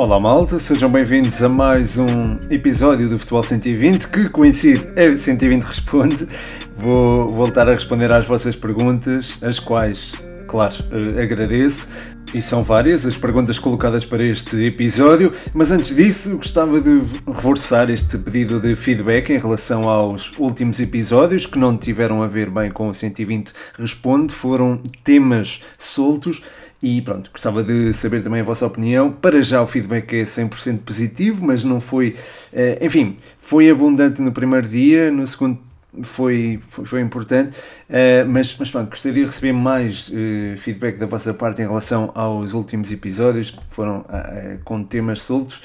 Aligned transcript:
Olá 0.00 0.18
malta, 0.18 0.58
sejam 0.58 0.90
bem-vindos 0.90 1.42
a 1.42 1.48
mais 1.50 1.98
um 1.98 2.38
episódio 2.48 3.06
do 3.06 3.18
Futebol 3.18 3.42
120 3.42 4.08
que 4.08 4.30
coincide 4.30 4.88
é 4.96 5.14
120 5.14 5.62
Responde. 5.62 6.26
Vou 6.74 7.34
voltar 7.34 7.68
a 7.68 7.74
responder 7.74 8.10
às 8.10 8.24
vossas 8.24 8.56
perguntas, 8.56 9.36
as 9.42 9.58
quais, 9.58 10.14
claro, 10.48 10.74
eh, 10.90 11.22
agradeço. 11.22 11.86
E 12.32 12.40
são 12.40 12.62
várias 12.62 13.04
as 13.04 13.16
perguntas 13.16 13.58
colocadas 13.58 14.04
para 14.04 14.22
este 14.22 14.64
episódio, 14.64 15.32
mas 15.52 15.72
antes 15.72 15.96
disso 15.96 16.36
gostava 16.36 16.80
de 16.80 17.02
reforçar 17.26 17.90
este 17.90 18.16
pedido 18.18 18.60
de 18.60 18.76
feedback 18.76 19.30
em 19.30 19.38
relação 19.38 19.88
aos 19.88 20.32
últimos 20.38 20.78
episódios 20.78 21.44
que 21.44 21.58
não 21.58 21.76
tiveram 21.76 22.22
a 22.22 22.28
ver 22.28 22.48
bem 22.48 22.70
com 22.70 22.88
o 22.88 22.94
120 22.94 23.52
Responde, 23.76 24.32
foram 24.32 24.80
temas 25.02 25.62
soltos 25.76 26.40
e 26.80 27.02
pronto, 27.02 27.32
gostava 27.32 27.64
de 27.64 27.92
saber 27.92 28.22
também 28.22 28.42
a 28.42 28.44
vossa 28.44 28.64
opinião. 28.64 29.10
Para 29.10 29.42
já 29.42 29.60
o 29.60 29.66
feedback 29.66 30.14
é 30.14 30.22
100% 30.22 30.78
positivo, 30.78 31.44
mas 31.44 31.64
não 31.64 31.80
foi. 31.80 32.14
Eh, 32.52 32.78
enfim, 32.80 33.18
foi 33.38 33.68
abundante 33.68 34.22
no 34.22 34.32
primeiro 34.32 34.68
dia, 34.68 35.10
no 35.10 35.26
segundo 35.26 35.58
foi, 36.02 36.58
foi, 36.62 36.84
foi 36.84 37.00
importante, 37.00 37.56
uh, 37.58 38.28
mas, 38.28 38.54
mas 38.58 38.70
pronto, 38.70 38.90
gostaria 38.90 39.24
de 39.24 39.30
receber 39.30 39.52
mais 39.52 40.08
uh, 40.08 40.56
feedback 40.56 40.98
da 40.98 41.06
vossa 41.06 41.34
parte 41.34 41.62
em 41.62 41.66
relação 41.66 42.12
aos 42.14 42.52
últimos 42.52 42.92
episódios 42.92 43.50
que 43.50 43.60
foram 43.70 44.00
uh, 44.00 44.58
com 44.64 44.82
temas 44.84 45.20
soltos. 45.20 45.62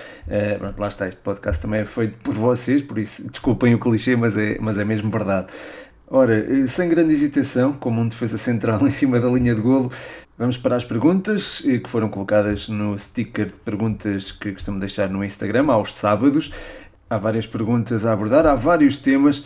pronto, 0.57 0.79
lá 0.79 0.87
está, 0.87 1.07
este 1.07 1.21
podcast 1.21 1.61
também 1.61 1.81
é 1.81 1.85
feito 1.85 2.17
por 2.23 2.33
vocês, 2.33 2.81
por 2.81 2.97
isso 2.97 3.29
desculpem 3.29 3.75
o 3.75 3.79
clichê, 3.79 4.15
mas 4.15 4.35
é, 4.37 4.57
mas 4.59 4.79
é 4.79 4.85
mesmo 4.85 5.09
verdade. 5.09 5.47
Ora, 6.07 6.67
sem 6.67 6.87
grande 6.87 7.13
hesitação, 7.13 7.73
como 7.73 7.99
um 8.01 8.07
defesa 8.07 8.37
central 8.37 8.81
em 8.87 8.91
cima 8.91 9.19
da 9.19 9.27
linha 9.27 9.53
de 9.55 9.61
golo, 9.61 9.91
vamos 10.37 10.57
para 10.57 10.75
as 10.75 10.83
perguntas 10.83 11.61
que 11.61 11.89
foram 11.89 12.09
colocadas 12.09 12.67
no 12.69 12.97
sticker 12.97 13.47
de 13.47 13.53
perguntas 13.53 14.31
que 14.31 14.51
costumo 14.53 14.79
deixar 14.79 15.09
no 15.09 15.23
Instagram 15.23 15.71
aos 15.71 15.93
sábados. 15.93 16.51
Há 17.09 17.17
várias 17.17 17.45
perguntas 17.45 18.05
a 18.05 18.13
abordar, 18.13 18.45
há 18.45 18.55
vários 18.55 18.99
temas. 18.99 19.45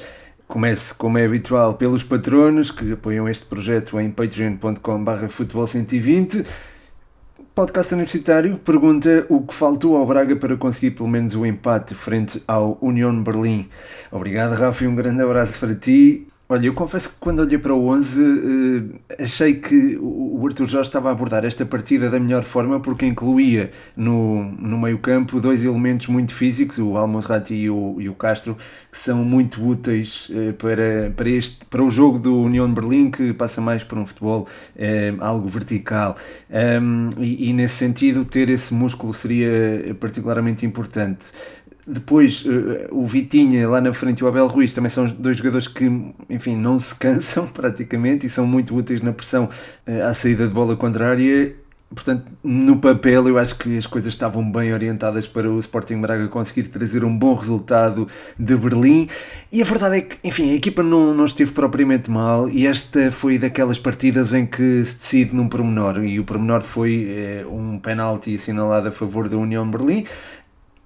Comece, 0.50 0.96
como 0.96 1.16
é 1.20 1.26
habitual, 1.26 1.76
pelos 1.76 2.02
patronos 2.02 2.72
que 2.72 2.94
apoiam 2.94 3.30
este 3.30 3.46
projeto 3.46 4.00
em 4.00 4.10
patreon.com.br 4.10 5.28
futebol120. 5.28 6.44
Podcast 7.54 7.94
Universitário 7.94 8.58
pergunta 8.58 9.28
o 9.30 9.44
que 9.44 9.54
faltou 9.54 9.96
ao 9.96 10.08
Braga 10.08 10.36
para 10.36 10.58
conseguir 10.58 10.92
pelo 10.92 11.08
menos 11.08 11.36
o 11.36 11.46
empate 11.46 11.94
frente 11.94 12.42
ao 12.48 12.80
União 12.82 13.22
Berlim. 13.22 13.70
Obrigado, 14.12 14.54
Rafa, 14.54 14.84
e 14.84 14.88
um 14.88 14.96
grande 14.96 15.22
abraço 15.22 15.60
para 15.60 15.76
ti. 15.76 16.28
Olha, 16.52 16.66
eu 16.66 16.74
confesso 16.74 17.10
que 17.10 17.16
quando 17.20 17.42
olhei 17.42 17.60
para 17.60 17.76
o 17.76 17.90
11 17.90 18.22
uh, 18.24 19.00
eh, 19.08 19.24
achei 19.24 19.54
que 19.54 19.96
o 20.02 20.44
Arthur 20.48 20.66
Jorge 20.66 20.90
estava 20.90 21.10
a 21.10 21.12
abordar 21.12 21.46
esta 21.46 21.64
partida 21.64 22.10
da 22.10 22.20
melhor 22.20 22.44
forma 22.44 22.80
porque 22.80 23.06
incluía 23.06 23.70
no, 23.96 24.46
no 24.54 24.80
meio 24.80 24.98
campo 24.98 25.40
dois 25.40 25.64
elementos 25.64 26.08
muito 26.08 26.34
físicos, 26.34 26.80
o 26.80 26.98
Almonserrat 26.98 27.52
e 27.52 27.70
o, 27.70 28.02
e 28.02 28.10
o 28.10 28.16
Castro, 28.16 28.58
que 28.92 28.98
são 28.98 29.24
muito 29.24 29.64
úteis 29.64 30.28
uh, 30.30 30.54
para, 30.54 31.14
para, 31.16 31.30
este, 31.30 31.64
para 31.68 31.84
o 31.84 31.90
jogo 31.92 32.18
do 32.18 32.42
União 32.42 32.74
Berlim 32.74 33.12
que 33.12 33.32
passa 33.32 33.62
mais 33.62 33.84
por 33.84 34.00
um 34.00 34.08
futebol 34.08 34.48
uh, 34.76 35.24
algo 35.24 35.48
vertical 35.48 36.18
um, 36.50 37.12
e, 37.20 37.52
e 37.52 37.54
nesse 37.54 37.76
sentido 37.76 38.26
ter 38.26 38.50
esse 38.50 38.74
músculo 38.74 39.14
seria 39.14 39.96
particularmente 40.00 40.66
importante. 40.66 41.28
Depois 41.92 42.46
uh, 42.46 42.88
o 42.92 43.08
Vitinha 43.08 43.68
lá 43.68 43.82
na 43.82 43.92
frente 43.92 44.20
e 44.20 44.24
o 44.24 44.28
Abel 44.28 44.46
Ruiz 44.46 44.76
também 44.76 44.90
são 44.90 45.06
dois 45.06 45.38
jogadores 45.38 45.68
que, 45.68 45.90
enfim, 46.30 46.56
não 46.56 46.80
se 46.80 46.94
cansam 46.94 47.48
praticamente 47.52 48.28
e 48.28 48.30
são 48.30 48.46
muito 48.46 48.76
úteis 48.76 49.02
na 49.02 49.12
pressão 49.12 49.46
uh, 49.88 50.04
à 50.04 50.14
saída 50.14 50.48
de 50.48 50.54
bola 50.54 50.76
contrária. 50.76 51.56
Portanto, 51.90 52.28
no 52.44 52.78
papel 52.78 53.28
eu 53.28 53.40
acho 53.40 53.58
que 53.58 53.76
as 53.76 53.88
coisas 53.88 54.14
estavam 54.14 54.52
bem 54.52 54.72
orientadas 54.72 55.26
para 55.26 55.50
o 55.50 55.60
Sporting 55.60 56.00
Braga 56.00 56.28
conseguir 56.28 56.68
trazer 56.68 57.04
um 57.04 57.18
bom 57.18 57.34
resultado 57.34 58.08
de 58.38 58.56
Berlim. 58.56 59.10
E 59.52 59.60
a 59.60 59.66
verdade 59.66 59.98
é 59.98 60.02
que, 60.02 60.16
enfim, 60.24 60.52
a 60.52 60.54
equipa 60.54 60.84
não, 60.84 61.16
não 61.16 61.26
esteve 61.26 61.52
propriamente 61.52 62.12
mal 62.12 62.48
e 62.48 62.68
esta 62.68 63.12
foi 63.12 63.40
daquelas 63.40 63.80
partidas 63.80 64.36
em 64.36 64.46
que 64.46 64.86
se 64.86 65.00
decide 65.00 65.36
num 65.36 65.50
pormenor. 65.50 66.04
E 66.04 66.20
o 66.20 66.24
pormenor 66.24 66.62
foi 66.62 67.08
eh, 67.10 67.46
um 67.50 67.80
penalti 67.80 68.36
assinalado 68.36 68.90
a 68.90 68.92
favor 68.92 69.28
da 69.28 69.38
União 69.38 69.68
Berlim 69.68 70.06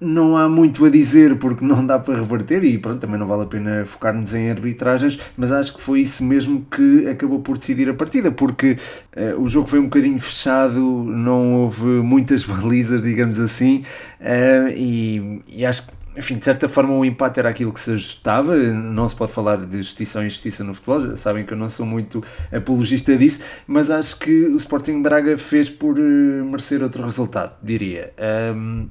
não 0.04 0.38
há 0.38 0.48
muito 0.50 0.86
a 0.86 0.90
dizer 0.90 1.38
porque 1.38 1.64
não 1.64 1.86
dá 1.86 1.98
para 1.98 2.16
reverter 2.16 2.64
e 2.64 2.78
pronto, 2.78 3.00
também 3.00 3.20
não 3.20 3.28
vale 3.28 3.44
a 3.44 3.46
pena 3.46 3.86
focar-nos 3.86 4.34
em 4.34 4.50
arbitragens, 4.50 5.20
mas 5.38 5.52
acho 5.52 5.74
que 5.74 5.82
foi 5.82 6.02
isso 6.02 6.24
mesmo 6.24 6.66
que 6.70 7.08
acabou 7.08 7.40
por 7.40 7.58
decidir 7.58 7.90
a 7.90 7.94
partida, 7.94 8.32
porque 8.32 8.78
uh, 9.16 9.42
o 9.42 9.48
jogo 9.48 9.68
foi 9.68 9.80
um 9.80 9.86
bocadinho 9.86 10.20
fechado, 10.20 10.80
não 10.80 11.56
houve 11.56 11.86
muitas 11.86 12.44
balizas, 12.46 13.02
digamos 13.02 13.40
assim, 13.40 13.84
uh, 14.20 14.70
e, 14.76 15.42
e 15.48 15.66
acho 15.66 15.88
que 15.88 16.04
enfim, 16.16 16.38
de 16.38 16.46
certa 16.46 16.70
forma 16.70 16.94
o 16.94 17.04
empate 17.04 17.40
era 17.40 17.50
aquilo 17.50 17.74
que 17.74 17.80
se 17.80 17.92
ajustava, 17.92 18.56
não 18.56 19.10
se 19.10 19.16
pode 19.16 19.32
falar 19.32 19.58
de 19.58 19.78
justiça 19.78 20.20
ou 20.20 20.26
injustiça 20.26 20.64
no 20.64 20.74
futebol, 20.74 21.02
já 21.10 21.18
sabem 21.18 21.44
que 21.44 21.54
eu 21.54 21.58
não 21.58 21.70
sou 21.70 21.86
muito 21.86 22.24
apologista 22.52 23.18
disso, 23.18 23.42
mas 23.66 23.90
acho 23.90 24.20
que 24.20 24.46
o 24.48 24.56
Sporting 24.58 25.02
Braga 25.02 25.38
fez 25.38 25.70
por 25.70 25.98
uh, 25.98 26.46
merecer 26.46 26.84
outro 26.84 27.04
resultado, 27.04 27.56
diria. 27.64 28.14
Um, 28.56 28.88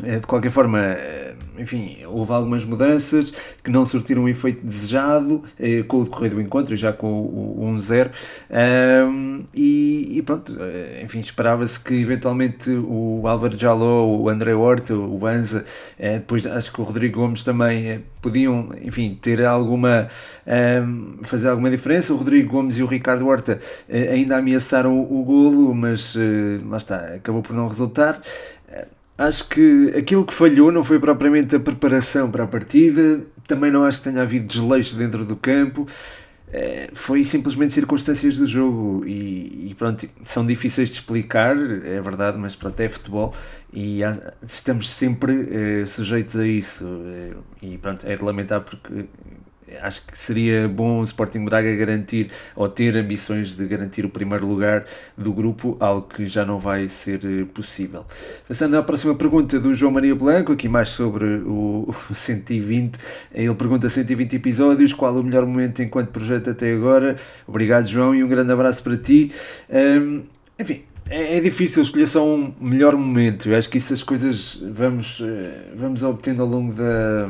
de 0.00 0.26
qualquer 0.26 0.50
forma, 0.50 0.80
é, 0.80 1.34
enfim, 1.56 1.98
houve 2.06 2.32
algumas 2.32 2.64
mudanças 2.64 3.32
que 3.62 3.70
não 3.70 3.86
surtiram 3.86 4.24
o 4.24 4.28
efeito 4.28 4.66
desejado 4.66 5.44
é, 5.56 5.84
com 5.84 5.98
o 5.98 6.04
decorrer 6.04 6.32
do 6.32 6.40
encontro, 6.40 6.74
já 6.76 6.92
com 6.92 7.06
o 7.06 7.72
1-0. 7.76 8.10
E, 9.54 10.18
e, 10.18 10.22
pronto, 10.22 10.52
enfim, 11.00 11.20
esperava-se 11.20 11.78
que 11.78 11.94
eventualmente 11.94 12.70
o 12.70 13.22
Álvaro 13.28 13.56
Jaló, 13.56 14.04
o 14.04 14.28
André 14.28 14.52
Horta, 14.52 14.96
o 14.96 15.16
Banza, 15.16 15.64
depois 15.96 16.44
acho 16.44 16.72
que 16.72 16.80
o 16.80 16.84
Rodrigo 16.84 17.20
Gomes 17.20 17.44
também 17.44 18.04
podiam, 18.20 18.70
enfim, 18.82 19.16
ter 19.20 19.44
alguma. 19.44 20.08
fazer 21.22 21.48
alguma 21.48 21.70
diferença. 21.70 22.12
O 22.12 22.16
Rodrigo 22.16 22.50
Gomes 22.50 22.78
e 22.78 22.82
o 22.82 22.86
Ricardo 22.86 23.26
Horta 23.28 23.60
ainda 23.88 24.38
ameaçaram 24.38 24.98
o, 24.98 25.20
o 25.20 25.24
golo, 25.24 25.74
mas 25.74 26.16
lá 26.66 26.78
está, 26.78 26.96
acabou 27.14 27.42
por 27.42 27.54
não 27.54 27.68
resultar. 27.68 28.20
Acho 29.16 29.48
que 29.48 29.92
aquilo 29.96 30.24
que 30.24 30.34
falhou 30.34 30.72
não 30.72 30.82
foi 30.82 30.98
propriamente 30.98 31.54
a 31.54 31.60
preparação 31.60 32.30
para 32.30 32.44
a 32.44 32.46
partida, 32.46 33.20
também 33.46 33.70
não 33.70 33.84
acho 33.84 33.98
que 33.98 34.10
tenha 34.10 34.22
havido 34.22 34.46
desleixo 34.46 34.96
dentro 34.96 35.24
do 35.24 35.36
campo, 35.36 35.86
é, 36.52 36.88
foi 36.92 37.24
simplesmente 37.24 37.72
circunstâncias 37.72 38.36
do 38.36 38.46
jogo 38.46 39.04
e, 39.04 39.70
e, 39.70 39.74
pronto, 39.76 40.08
são 40.24 40.46
difíceis 40.46 40.90
de 40.90 40.96
explicar, 40.96 41.56
é 41.56 42.00
verdade, 42.00 42.38
mas 42.38 42.54
pronto, 42.54 42.78
é 42.78 42.88
futebol 42.88 43.34
e 43.72 44.04
há, 44.04 44.32
estamos 44.46 44.88
sempre 44.88 45.48
é, 45.82 45.86
sujeitos 45.86 46.36
a 46.36 46.46
isso. 46.46 46.84
É, 47.06 47.32
e 47.60 47.78
pronto, 47.78 48.06
é 48.06 48.16
de 48.16 48.22
lamentar 48.22 48.60
porque 48.60 49.06
acho 49.80 50.06
que 50.06 50.16
seria 50.16 50.68
bom 50.68 51.00
o 51.00 51.04
Sporting 51.04 51.44
Braga 51.44 51.74
garantir 51.74 52.30
ou 52.54 52.68
ter 52.68 52.96
ambições 52.96 53.56
de 53.56 53.66
garantir 53.66 54.04
o 54.04 54.08
primeiro 54.08 54.46
lugar 54.46 54.84
do 55.16 55.32
grupo, 55.32 55.76
algo 55.80 56.08
que 56.08 56.26
já 56.26 56.44
não 56.44 56.58
vai 56.58 56.88
ser 56.88 57.20
eh, 57.24 57.44
possível. 57.52 58.04
Passando 58.46 58.76
à 58.76 58.82
próxima 58.82 59.14
pergunta 59.14 59.58
do 59.58 59.74
João 59.74 59.92
Maria 59.92 60.14
Blanco, 60.14 60.52
aqui 60.52 60.68
mais 60.68 60.88
sobre 60.90 61.24
o 61.46 61.94
120. 62.12 62.98
Ele 63.32 63.54
pergunta 63.54 63.88
120 63.88 64.36
episódios, 64.36 64.92
qual 64.92 65.14
o 65.14 65.22
melhor 65.22 65.46
momento 65.46 65.82
enquanto 65.82 66.08
projeto 66.08 66.50
até 66.50 66.72
agora? 66.72 67.16
Obrigado, 67.46 67.86
João, 67.86 68.14
e 68.14 68.22
um 68.22 68.28
grande 68.28 68.52
abraço 68.52 68.82
para 68.82 68.96
ti. 68.96 69.32
Um, 69.70 70.22
enfim, 70.58 70.82
é, 71.08 71.36
é, 71.36 71.40
difícil 71.40 71.82
escolher 71.82 72.06
só 72.06 72.26
um 72.26 72.54
melhor 72.60 72.96
momento. 72.96 73.48
Eu 73.48 73.58
acho 73.58 73.68
que 73.68 73.78
isso 73.78 73.92
as 73.92 74.02
coisas 74.02 74.62
vamos, 74.70 75.20
eh, 75.22 75.72
vamos 75.76 76.02
obtendo 76.02 76.42
ao 76.42 76.48
longo 76.48 76.72
da 76.72 77.28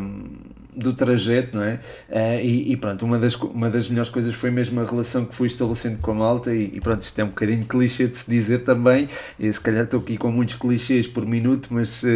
do 0.74 0.92
trajeto, 0.92 1.56
não 1.56 1.62
é? 1.62 1.80
Uh, 2.08 2.40
e, 2.42 2.72
e, 2.72 2.76
pronto, 2.76 3.04
uma 3.04 3.18
das, 3.18 3.34
uma 3.34 3.70
das 3.70 3.88
melhores 3.88 4.10
coisas 4.10 4.34
foi 4.34 4.50
mesmo 4.50 4.80
a 4.80 4.84
relação 4.84 5.24
que 5.24 5.34
fui 5.34 5.46
estabelecendo 5.46 5.98
com 5.98 6.10
a 6.10 6.14
malta, 6.14 6.54
e, 6.54 6.70
e 6.74 6.80
pronto, 6.80 7.02
isto 7.02 7.18
é 7.18 7.24
um 7.24 7.28
bocadinho 7.28 7.64
clichê 7.64 8.06
de 8.06 8.18
se 8.18 8.30
dizer 8.30 8.60
também, 8.60 9.08
e 9.38 9.52
se 9.52 9.60
calhar 9.60 9.84
estou 9.84 10.00
aqui 10.00 10.16
com 10.16 10.30
muitos 10.30 10.56
clichês 10.56 11.06
por 11.06 11.26
minuto, 11.26 11.68
mas 11.70 12.02
uh, 12.02 12.06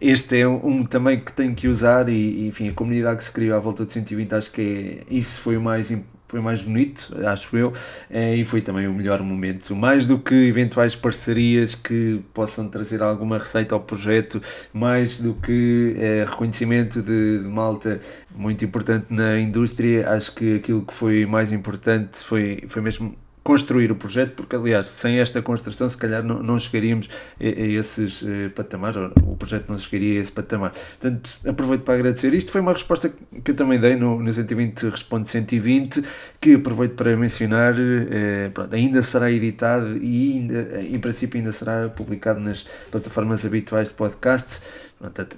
este 0.00 0.40
é 0.40 0.48
um, 0.48 0.66
um, 0.66 0.84
também 0.84 1.20
que 1.20 1.32
tenho 1.32 1.54
que 1.54 1.68
usar, 1.68 2.08
e, 2.08 2.12
e, 2.12 2.48
enfim, 2.48 2.68
a 2.68 2.72
comunidade 2.72 3.18
que 3.18 3.24
se 3.24 3.32
criou 3.32 3.56
à 3.56 3.60
volta 3.60 3.84
de 3.84 3.92
120, 3.92 4.34
acho 4.34 4.52
que 4.52 5.04
é, 5.08 5.14
isso 5.14 5.40
foi 5.40 5.56
o 5.56 5.60
mais 5.60 5.90
importante 5.90 6.19
foi 6.30 6.40
mais 6.40 6.62
bonito, 6.62 7.12
acho 7.26 7.56
eu, 7.56 7.72
eh, 8.08 8.36
e 8.36 8.44
foi 8.44 8.60
também 8.60 8.86
o 8.86 8.94
melhor 8.94 9.20
momento. 9.20 9.74
Mais 9.74 10.06
do 10.06 10.16
que 10.16 10.32
eventuais 10.34 10.94
parcerias 10.94 11.74
que 11.74 12.22
possam 12.32 12.68
trazer 12.68 13.02
alguma 13.02 13.36
receita 13.36 13.74
ao 13.74 13.80
projeto, 13.80 14.40
mais 14.72 15.18
do 15.18 15.34
que 15.34 15.96
é, 15.98 16.24
reconhecimento 16.24 17.02
de, 17.02 17.40
de, 17.40 17.48
malta 17.48 17.98
muito 18.32 18.64
importante 18.64 19.06
na 19.10 19.40
indústria, 19.40 20.08
acho 20.10 20.32
que 20.36 20.56
aquilo 20.56 20.82
que 20.82 20.94
foi 20.94 21.26
mais 21.26 21.52
importante 21.52 22.22
foi, 22.22 22.62
foi 22.68 22.80
mesmo 22.80 23.16
construir 23.42 23.90
o 23.90 23.96
projeto, 23.96 24.34
porque 24.34 24.54
aliás, 24.54 24.86
sem 24.86 25.18
esta 25.18 25.40
construção, 25.40 25.88
se 25.88 25.96
calhar 25.96 26.22
não, 26.22 26.42
não 26.42 26.58
chegaríamos 26.58 27.08
a, 27.40 27.44
a 27.44 27.48
esses 27.48 28.22
uh, 28.22 28.50
patamares, 28.54 28.96
o 29.22 29.36
projeto 29.36 29.68
não 29.68 29.78
chegaria 29.78 30.18
a 30.18 30.22
esse 30.22 30.30
patamar. 30.30 30.72
Portanto, 31.00 31.30
aproveito 31.46 31.82
para 31.82 31.94
agradecer. 31.94 32.34
Isto 32.34 32.52
foi 32.52 32.60
uma 32.60 32.72
resposta 32.72 33.12
que 33.42 33.50
eu 33.50 33.54
também 33.54 33.78
dei 33.78 33.96
no, 33.96 34.20
no 34.20 34.32
120 34.32 34.90
Responde 34.90 35.28
120, 35.28 36.02
que 36.40 36.54
aproveito 36.54 36.94
para 36.94 37.16
mencionar, 37.16 37.74
uh, 37.74 38.50
pronto, 38.52 38.74
ainda 38.74 39.02
será 39.02 39.30
editado 39.30 39.96
e 39.96 40.32
ainda, 40.34 40.80
em 40.82 40.98
princípio 40.98 41.38
ainda 41.38 41.52
será 41.52 41.88
publicado 41.88 42.40
nas 42.40 42.66
plataformas 42.90 43.44
habituais 43.44 43.88
de 43.88 43.94
podcasts 43.94 44.62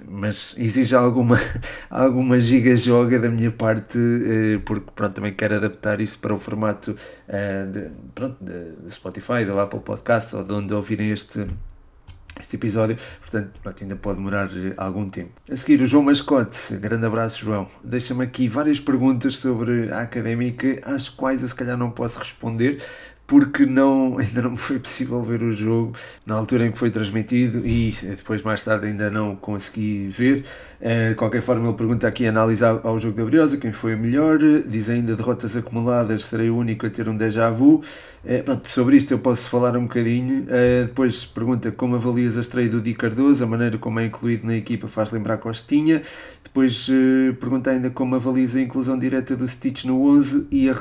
mas 0.07 0.55
exige 0.57 0.93
alguma, 0.93 1.39
alguma 1.89 2.39
giga-joga 2.39 3.17
da 3.17 3.29
minha 3.29 3.51
parte, 3.51 3.97
eh, 3.97 4.59
porque 4.65 4.91
pronto, 4.93 5.13
também 5.13 5.33
quero 5.33 5.55
adaptar 5.55 6.01
isso 6.01 6.17
para 6.19 6.33
o 6.33 6.39
formato 6.39 6.95
eh, 7.27 7.65
de, 7.71 7.89
pronto, 8.13 8.37
de 8.43 8.91
Spotify, 8.91 9.45
do 9.45 9.57
Apple 9.57 9.79
Podcasts 9.79 10.33
ou 10.33 10.43
de 10.43 10.51
onde 10.51 10.73
ouvirem 10.73 11.11
este, 11.11 11.47
este 12.39 12.57
episódio, 12.57 12.97
portanto 13.21 13.51
pronto, 13.61 13.83
ainda 13.83 13.95
pode 13.95 14.17
demorar 14.17 14.47
eh, 14.47 14.73
algum 14.75 15.07
tempo. 15.07 15.31
A 15.49 15.55
seguir, 15.55 15.81
o 15.81 15.87
João 15.87 16.03
Mascote, 16.03 16.75
grande 16.77 17.05
abraço, 17.05 17.39
João. 17.39 17.67
Deixa-me 17.81 18.25
aqui 18.25 18.49
várias 18.49 18.81
perguntas 18.81 19.37
sobre 19.37 19.89
a 19.91 20.01
académica, 20.01 20.81
às 20.83 21.07
quais 21.07 21.41
eu 21.41 21.47
se 21.47 21.55
calhar 21.55 21.77
não 21.77 21.89
posso 21.89 22.19
responder, 22.19 22.83
porque 23.25 23.65
não, 23.65 24.17
ainda 24.19 24.41
não 24.41 24.55
foi 24.55 24.79
possível 24.79 25.21
ver 25.23 25.41
o 25.43 25.51
jogo 25.51 25.93
na 26.25 26.35
altura 26.35 26.65
em 26.65 26.71
que 26.71 26.77
foi 26.77 26.91
transmitido 26.91 27.65
e 27.65 27.95
depois 28.01 28.41
mais 28.41 28.63
tarde 28.63 28.87
ainda 28.87 29.09
não 29.09 29.35
consegui 29.35 30.07
ver. 30.07 30.45
Eh, 30.81 31.09
de 31.09 31.15
qualquer 31.15 31.41
forma, 31.41 31.67
ele 31.67 31.77
pergunta 31.77 32.07
aqui 32.07 32.27
análise 32.27 32.63
ao 32.63 32.99
jogo 32.99 33.15
da 33.15 33.23
Briosa, 33.23 33.57
quem 33.57 33.71
foi 33.71 33.95
o 33.95 33.97
melhor, 33.97 34.37
diz 34.67 34.89
ainda 34.89 35.15
derrotas 35.15 35.55
acumuladas, 35.55 36.25
serei 36.25 36.49
o 36.49 36.57
único 36.57 36.85
a 36.85 36.89
ter 36.89 37.07
um 37.07 37.15
déjà 37.15 37.49
vu. 37.49 37.81
É, 38.25 38.41
pronto, 38.41 38.69
sobre 38.69 38.97
isto 38.97 39.11
eu 39.11 39.19
posso 39.19 39.47
falar 39.49 39.77
um 39.77 39.83
bocadinho. 39.83 40.45
É, 40.49 40.83
depois 40.83 41.25
pergunta 41.25 41.71
como 41.71 41.95
avalias 41.95 42.37
a 42.37 42.41
estreia 42.41 42.69
do 42.69 42.81
Di 42.81 42.93
Cardoso, 42.93 43.43
a 43.43 43.47
maneira 43.47 43.77
como 43.77 43.99
é 43.99 44.05
incluído 44.05 44.45
na 44.45 44.55
equipa 44.55 44.87
faz 44.87 45.11
lembrar 45.11 45.37
Costinha. 45.37 46.01
Depois 46.43 46.87
pergunta 47.39 47.71
ainda 47.71 47.89
como 47.89 48.15
avalias 48.15 48.55
a 48.55 48.61
inclusão 48.61 48.99
direta 48.99 49.35
do 49.35 49.47
Stitch 49.47 49.85
no 49.85 50.05
11 50.07 50.47
e 50.51 50.69
a 50.69 50.73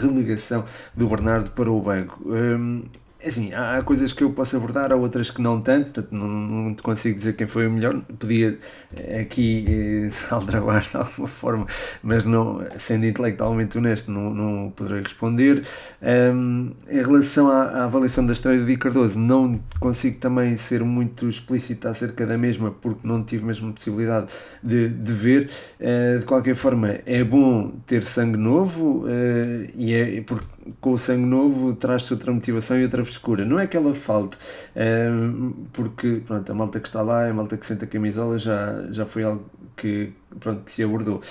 relegação 0.00 0.64
do 0.94 1.08
Bernardo 1.08 1.50
para 1.62 1.70
o 1.70 1.80
banco. 1.80 2.20
Um, 2.26 2.82
é 3.22 3.28
assim, 3.28 3.52
há, 3.54 3.80
coisas 3.84 4.12
que 4.12 4.24
eu 4.24 4.32
posso 4.32 4.56
abordar, 4.56 4.92
há 4.92 4.96
outras 4.96 5.30
que 5.30 5.40
não 5.40 5.60
tanto, 5.60 5.92
portanto 5.92 6.10
não, 6.10 6.26
não 6.28 6.74
te 6.74 6.82
consigo 6.82 7.16
dizer 7.16 7.34
quem 7.34 7.46
foi 7.46 7.68
o 7.68 7.70
melhor. 7.70 8.00
Podia 8.18 8.58
eh, 8.96 9.20
aqui 9.20 9.64
eh, 9.68 10.10
aldrabar 10.34 10.82
de 10.82 10.96
alguma 10.96 11.28
forma, 11.28 11.66
mas 12.02 12.26
não, 12.26 12.64
sendo 12.76 13.06
intelectualmente 13.06 13.78
honesto, 13.78 14.10
não, 14.10 14.34
não 14.34 14.70
poderei 14.74 15.04
responder. 15.04 15.64
Um, 16.02 16.72
em 16.88 17.00
relação 17.00 17.48
à, 17.48 17.62
à, 17.62 17.84
avaliação 17.84 18.26
da 18.26 18.32
estreia 18.32 18.64
Di 18.64 18.76
Cardoso, 18.76 19.20
não 19.20 19.60
consigo 19.78 20.18
também 20.18 20.56
ser 20.56 20.82
muito 20.82 21.28
explícito 21.28 21.86
acerca 21.86 22.26
da 22.26 22.36
mesma, 22.36 22.72
porque 22.72 23.06
não 23.06 23.22
tive 23.22 23.44
mesmo 23.44 23.72
possibilidade 23.72 24.32
de, 24.60 24.88
de 24.88 25.12
ver. 25.12 25.48
Uh, 25.78 26.18
de 26.18 26.24
qualquer 26.24 26.56
forma, 26.56 26.98
é 27.06 27.22
bom 27.22 27.70
ter 27.86 28.02
sangue 28.02 28.36
novo 28.36 29.04
uh, 29.04 29.70
e 29.76 29.94
é 29.94 30.20
porque 30.22 30.51
com 30.80 30.92
o 30.92 30.98
sangue 30.98 31.26
novo 31.26 31.74
traz-se 31.74 32.12
outra 32.12 32.32
motivação 32.32 32.78
e 32.78 32.84
outra 32.84 33.04
frescura. 33.04 33.44
Não 33.44 33.58
é 33.58 33.66
que 33.66 33.76
ela 33.76 33.94
falte, 33.94 34.38
ehm, 34.76 35.52
porque 35.72 36.22
pronto, 36.26 36.50
a 36.50 36.54
malta 36.54 36.80
que 36.80 36.88
está 36.88 37.02
lá, 37.02 37.28
a 37.28 37.32
malta 37.32 37.56
que 37.56 37.66
senta 37.66 37.84
a 37.84 37.88
camisola, 37.88 38.38
já, 38.38 38.86
já 38.90 39.06
foi 39.06 39.24
algo 39.24 39.44
que, 39.76 40.12
pronto, 40.40 40.62
que 40.64 40.72
se 40.72 40.82
abordou. 40.82 41.22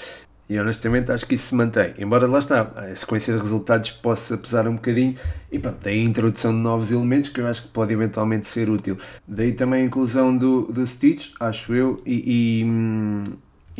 E 0.49 0.59
honestamente 0.59 1.09
acho 1.13 1.25
que 1.25 1.35
isso 1.35 1.47
se 1.47 1.55
mantém. 1.55 1.93
Embora 1.97 2.27
lá 2.27 2.39
está, 2.39 2.63
a 2.75 2.93
sequência 2.93 3.33
de 3.33 3.41
resultados 3.41 3.91
possa 3.91 4.37
pesar 4.37 4.67
um 4.67 4.75
bocadinho 4.75 5.15
e 5.49 5.57
pronto, 5.57 5.77
daí 5.81 6.01
a 6.01 6.03
introdução 6.03 6.51
de 6.51 6.59
novos 6.59 6.91
elementos 6.91 7.29
que 7.29 7.39
eu 7.39 7.47
acho 7.47 7.61
que 7.63 7.67
pode 7.69 7.93
eventualmente 7.93 8.47
ser 8.47 8.69
útil. 8.69 8.97
Daí 9.25 9.53
também 9.53 9.83
a 9.83 9.85
inclusão 9.85 10.35
do, 10.35 10.63
do 10.63 10.85
Stitch, 10.85 11.31
acho 11.39 11.73
eu, 11.73 12.01
e, 12.05 12.61
e 12.61 12.65
hum, 12.65 13.23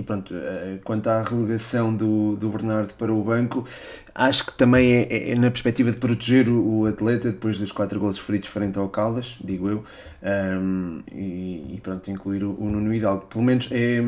e 0.02 0.04
pronto, 0.04 0.34
eh, 0.36 0.80
quanto 0.84 1.08
à 1.08 1.22
relegação 1.22 1.96
do, 1.96 2.36
do 2.36 2.50
Bernardo 2.50 2.94
para 2.96 3.14
o 3.14 3.24
banco, 3.24 3.66
acho 4.16 4.48
que 4.48 4.54
também 4.54 4.94
é, 4.94 5.02
é, 5.04 5.32
é 5.32 5.36
na 5.36 5.52
perspectiva 5.52 5.92
de 5.92 5.98
proteger 5.98 6.50
o, 6.50 6.80
o, 6.80 6.86
atleta 6.88 7.32
depois 7.32 7.60
dos 7.60 7.72
quatro 7.72 8.00
gols 8.00 8.18
feridos 8.18 8.50
frente 8.50 8.78
ao 8.80 8.90
Caldas, 8.90 9.38
digo 9.44 9.70
eu, 9.70 9.84
um, 10.24 11.02
e, 11.12 11.76
e, 11.76 11.80
pronto, 11.82 12.10
incluir 12.10 12.44
o, 12.44 12.52
o 12.60 12.70
Nuno 12.70 12.94
Hidalgo. 12.94 13.28
Pelo 13.28 13.44
menos 13.44 13.72
é, 13.72 14.02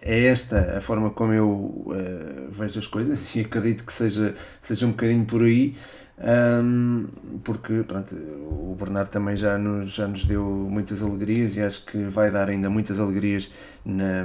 é 0.00 0.26
esta 0.26 0.78
a 0.78 0.80
forma 0.80 1.10
como 1.10 1.32
eu 1.32 1.48
uh, 1.50 2.50
vejo 2.50 2.78
as 2.78 2.86
coisas 2.86 3.28
e 3.34 3.40
acredito 3.40 3.84
que 3.84 3.92
seja, 3.92 4.34
seja 4.62 4.86
um 4.86 4.90
bocadinho 4.90 5.24
por 5.24 5.42
aí. 5.42 5.76
Um, 6.22 7.06
porque 7.42 7.82
pronto, 7.82 8.14
o 8.14 8.76
Bernardo 8.78 9.08
também 9.08 9.36
já 9.36 9.56
nos, 9.56 9.92
já 9.92 10.06
nos 10.06 10.26
deu 10.26 10.44
muitas 10.44 11.02
alegrias 11.02 11.56
e 11.56 11.62
acho 11.62 11.86
que 11.86 11.96
vai 12.04 12.30
dar 12.30 12.50
ainda 12.50 12.68
muitas 12.68 13.00
alegrias 13.00 13.50
na, 13.84 14.24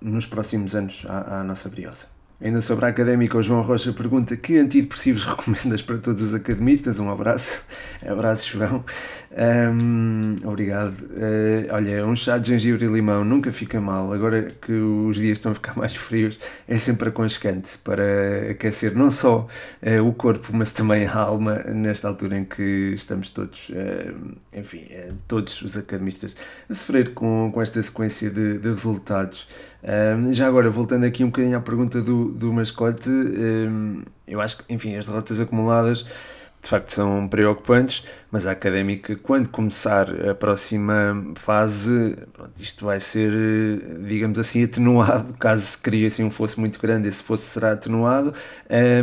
nos 0.00 0.26
próximos 0.26 0.74
anos 0.74 1.04
à, 1.08 1.40
à 1.40 1.44
nossa 1.44 1.68
Briosa. 1.68 2.06
Ainda 2.40 2.60
sobre 2.60 2.86
a 2.86 2.88
académica, 2.88 3.36
o 3.36 3.42
João 3.42 3.62
Rocha 3.62 3.92
pergunta 3.92 4.36
que 4.36 4.58
antidepressivos 4.58 5.24
recomendas 5.26 5.82
para 5.82 5.98
todos 5.98 6.22
os 6.22 6.34
academistas. 6.34 6.98
Um 6.98 7.10
abraço, 7.10 7.64
abraço, 8.06 8.58
João. 8.58 8.84
Um, 9.32 10.27
obrigado. 10.58 11.00
Uh, 11.02 11.72
olha, 11.72 12.04
um 12.04 12.16
chá 12.16 12.36
de 12.36 12.48
gengibre 12.48 12.84
e 12.84 12.88
limão 12.88 13.24
nunca 13.24 13.52
fica 13.52 13.80
mal. 13.80 14.12
Agora 14.12 14.42
que 14.42 14.72
os 14.72 15.16
dias 15.16 15.38
estão 15.38 15.52
a 15.52 15.54
ficar 15.54 15.74
mais 15.78 15.94
frios, 15.94 16.38
é 16.66 16.76
sempre 16.76 17.08
aconchegante 17.08 17.78
para 17.78 18.50
aquecer 18.50 18.96
não 18.96 19.10
só 19.10 19.46
uh, 19.82 20.04
o 20.04 20.12
corpo, 20.12 20.50
mas 20.52 20.72
também 20.72 21.06
a 21.06 21.14
alma, 21.14 21.54
nesta 21.72 22.08
altura 22.08 22.38
em 22.38 22.44
que 22.44 22.92
estamos 22.94 23.30
todos, 23.30 23.68
uh, 23.68 24.36
enfim, 24.52 24.88
todos 25.28 25.62
os 25.62 25.76
academistas 25.76 26.34
a 26.68 26.74
sofrer 26.74 27.14
com, 27.14 27.50
com 27.54 27.62
esta 27.62 27.80
sequência 27.80 28.28
de, 28.28 28.58
de 28.58 28.68
resultados. 28.68 29.46
Um, 29.80 30.32
já 30.32 30.48
agora, 30.48 30.68
voltando 30.68 31.04
aqui 31.04 31.22
um 31.22 31.28
bocadinho 31.28 31.56
à 31.56 31.60
pergunta 31.60 32.02
do, 32.02 32.32
do 32.32 32.52
mascote, 32.52 33.08
um, 33.08 34.02
eu 34.26 34.40
acho 34.40 34.58
que, 34.58 34.74
enfim, 34.74 34.96
as 34.96 35.06
derrotas 35.06 35.40
acumuladas 35.40 36.04
de 36.62 36.68
facto 36.68 36.90
são 36.90 37.28
preocupantes, 37.28 38.04
mas 38.30 38.46
a 38.46 38.52
académica, 38.52 39.16
quando 39.16 39.48
começar 39.48 40.08
a 40.28 40.34
próxima 40.34 41.32
fase, 41.36 42.16
pronto, 42.32 42.60
isto 42.60 42.84
vai 42.84 43.00
ser, 43.00 43.32
digamos 44.06 44.38
assim, 44.38 44.64
atenuado, 44.64 45.32
caso 45.38 45.62
se 45.62 46.06
assim 46.06 46.24
um 46.24 46.30
fosse 46.30 46.58
muito 46.58 46.80
grande, 46.80 47.08
esse 47.08 47.22
fosse 47.22 47.44
será 47.44 47.72
atenuado, 47.72 48.34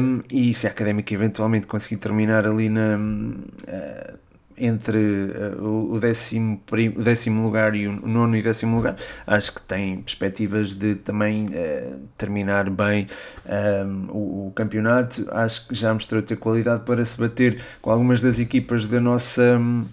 um, 0.02 0.22
e 0.31 0.54
se 0.54 0.68
a 0.68 0.69
académica 0.69 1.13
eventualmente 1.13 1.68
conseguir 1.68 1.98
terminar 1.98 2.46
ali 2.46 2.69
na. 2.69 2.98
Uh, 2.98 4.25
entre 4.57 4.98
uh, 4.98 5.94
o, 5.94 6.00
décimo, 6.00 6.62
o 6.96 7.04
décimo 7.04 7.44
lugar 7.44 7.75
e 7.75 7.88
o 7.88 8.07
nono 8.07 8.36
e 8.36 8.42
décimo 8.42 8.78
lugar, 8.78 8.96
acho 9.28 9.54
que 9.56 9.62
tem 9.62 10.02
perspectivas 10.02 10.74
de 10.74 10.96
também 10.96 11.46
uh, 11.46 12.00
terminar 12.18 12.69
bem 12.69 13.07
um, 13.46 13.52
ehm, 13.52 14.10
o, 14.10 14.48
o, 14.48 14.54
campeonato. 14.56 15.26
Acho 15.31 15.68
que 15.68 15.76
já 15.76 15.94
mostrou 15.94 16.21
ter 16.21 16.38
qualidade 16.38 16.83
para 16.83 17.04
se 17.04 17.19
bater 17.19 17.62
com 17.81 17.92
algumas 17.92 18.21
das 18.21 18.40
equipas 18.40 18.88
da 18.88 19.00
nossa. 19.00 19.57
Um, 19.57 19.85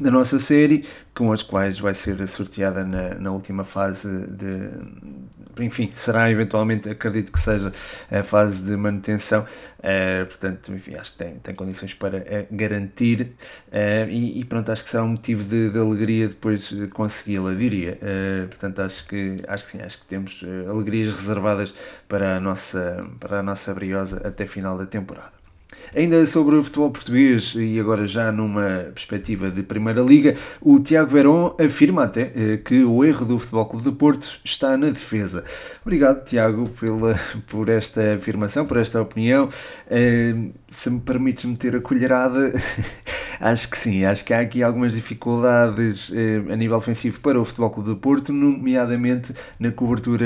da 0.00 0.10
nossa 0.10 0.40
série, 0.40 0.84
com 1.14 1.32
as 1.32 1.40
quais 1.40 1.78
vai 1.78 1.94
ser 1.94 2.26
sorteada 2.26 2.84
na, 2.84 3.14
na 3.14 3.30
última 3.30 3.62
fase 3.62 4.08
de. 4.26 4.70
Enfim, 5.60 5.90
será 5.94 6.30
eventualmente, 6.30 6.88
acredito 6.88 7.32
que 7.32 7.38
seja 7.38 7.72
a 8.10 8.22
fase 8.22 8.62
de 8.62 8.76
manutenção, 8.76 9.42
uh, 9.42 10.26
portanto, 10.26 10.72
enfim, 10.72 10.94
acho 10.94 11.12
que 11.12 11.18
tem, 11.18 11.34
tem 11.36 11.54
condições 11.54 11.94
para 11.94 12.18
uh, 12.18 12.46
garantir 12.50 13.32
uh, 13.68 14.08
e, 14.08 14.40
e, 14.40 14.44
pronto, 14.44 14.70
acho 14.72 14.84
que 14.84 14.90
será 14.90 15.04
um 15.04 15.08
motivo 15.08 15.44
de, 15.44 15.70
de 15.70 15.78
alegria 15.78 16.28
depois 16.28 16.68
de 16.68 16.86
consegui-la, 16.88 17.54
diria. 17.54 17.98
portanto, 18.48 18.80
acho 18.80 19.06
que, 19.06 19.36
acho 19.46 19.66
que 19.66 19.72
sim, 19.72 19.82
acho 19.82 20.00
que 20.00 20.06
temos 20.06 20.44
alegrias 20.68 21.14
reservadas 21.14 21.74
para 22.08 22.36
a 22.36 22.40
nossa, 22.40 23.06
para 23.20 23.40
a 23.40 23.42
nossa 23.42 23.72
briosa 23.74 24.26
até 24.26 24.46
final 24.46 24.76
da 24.78 24.86
temporada. 24.86 25.43
Ainda 25.94 26.24
sobre 26.26 26.56
o 26.56 26.62
futebol 26.62 26.90
português 26.90 27.54
e 27.56 27.78
agora 27.78 28.06
já 28.06 28.30
numa 28.30 28.86
perspectiva 28.94 29.50
de 29.50 29.62
Primeira 29.62 30.00
Liga, 30.00 30.34
o 30.60 30.78
Tiago 30.78 31.10
Verón 31.10 31.54
afirma 31.58 32.04
até 32.04 32.32
eh, 32.34 32.56
que 32.58 32.84
o 32.84 33.04
erro 33.04 33.24
do 33.24 33.38
Futebol 33.38 33.66
Clube 33.66 33.84
de 33.90 33.92
Porto 33.92 34.40
está 34.44 34.76
na 34.76 34.88
defesa. 34.88 35.44
Obrigado, 35.82 36.24
Tiago, 36.24 36.68
pela, 36.68 37.18
por 37.46 37.68
esta 37.68 38.14
afirmação, 38.14 38.66
por 38.66 38.76
esta 38.76 39.00
opinião. 39.00 39.48
Eh, 39.90 40.34
se 40.68 40.90
me 40.90 41.00
permites 41.00 41.44
meter 41.44 41.76
a 41.76 41.80
colherada, 41.80 42.52
acho 43.44 43.70
que 43.70 43.78
sim, 43.78 44.04
acho 44.04 44.24
que 44.24 44.32
há 44.32 44.40
aqui 44.40 44.62
algumas 44.62 44.94
dificuldades 44.94 46.10
eh, 46.14 46.42
a 46.50 46.56
nível 46.56 46.76
ofensivo 46.76 47.20
para 47.20 47.40
o 47.40 47.44
Futebol 47.44 47.70
Clube 47.70 47.88
do 47.90 47.96
Porto, 47.96 48.32
nomeadamente 48.32 49.34
na 49.58 49.70
cobertura 49.70 50.24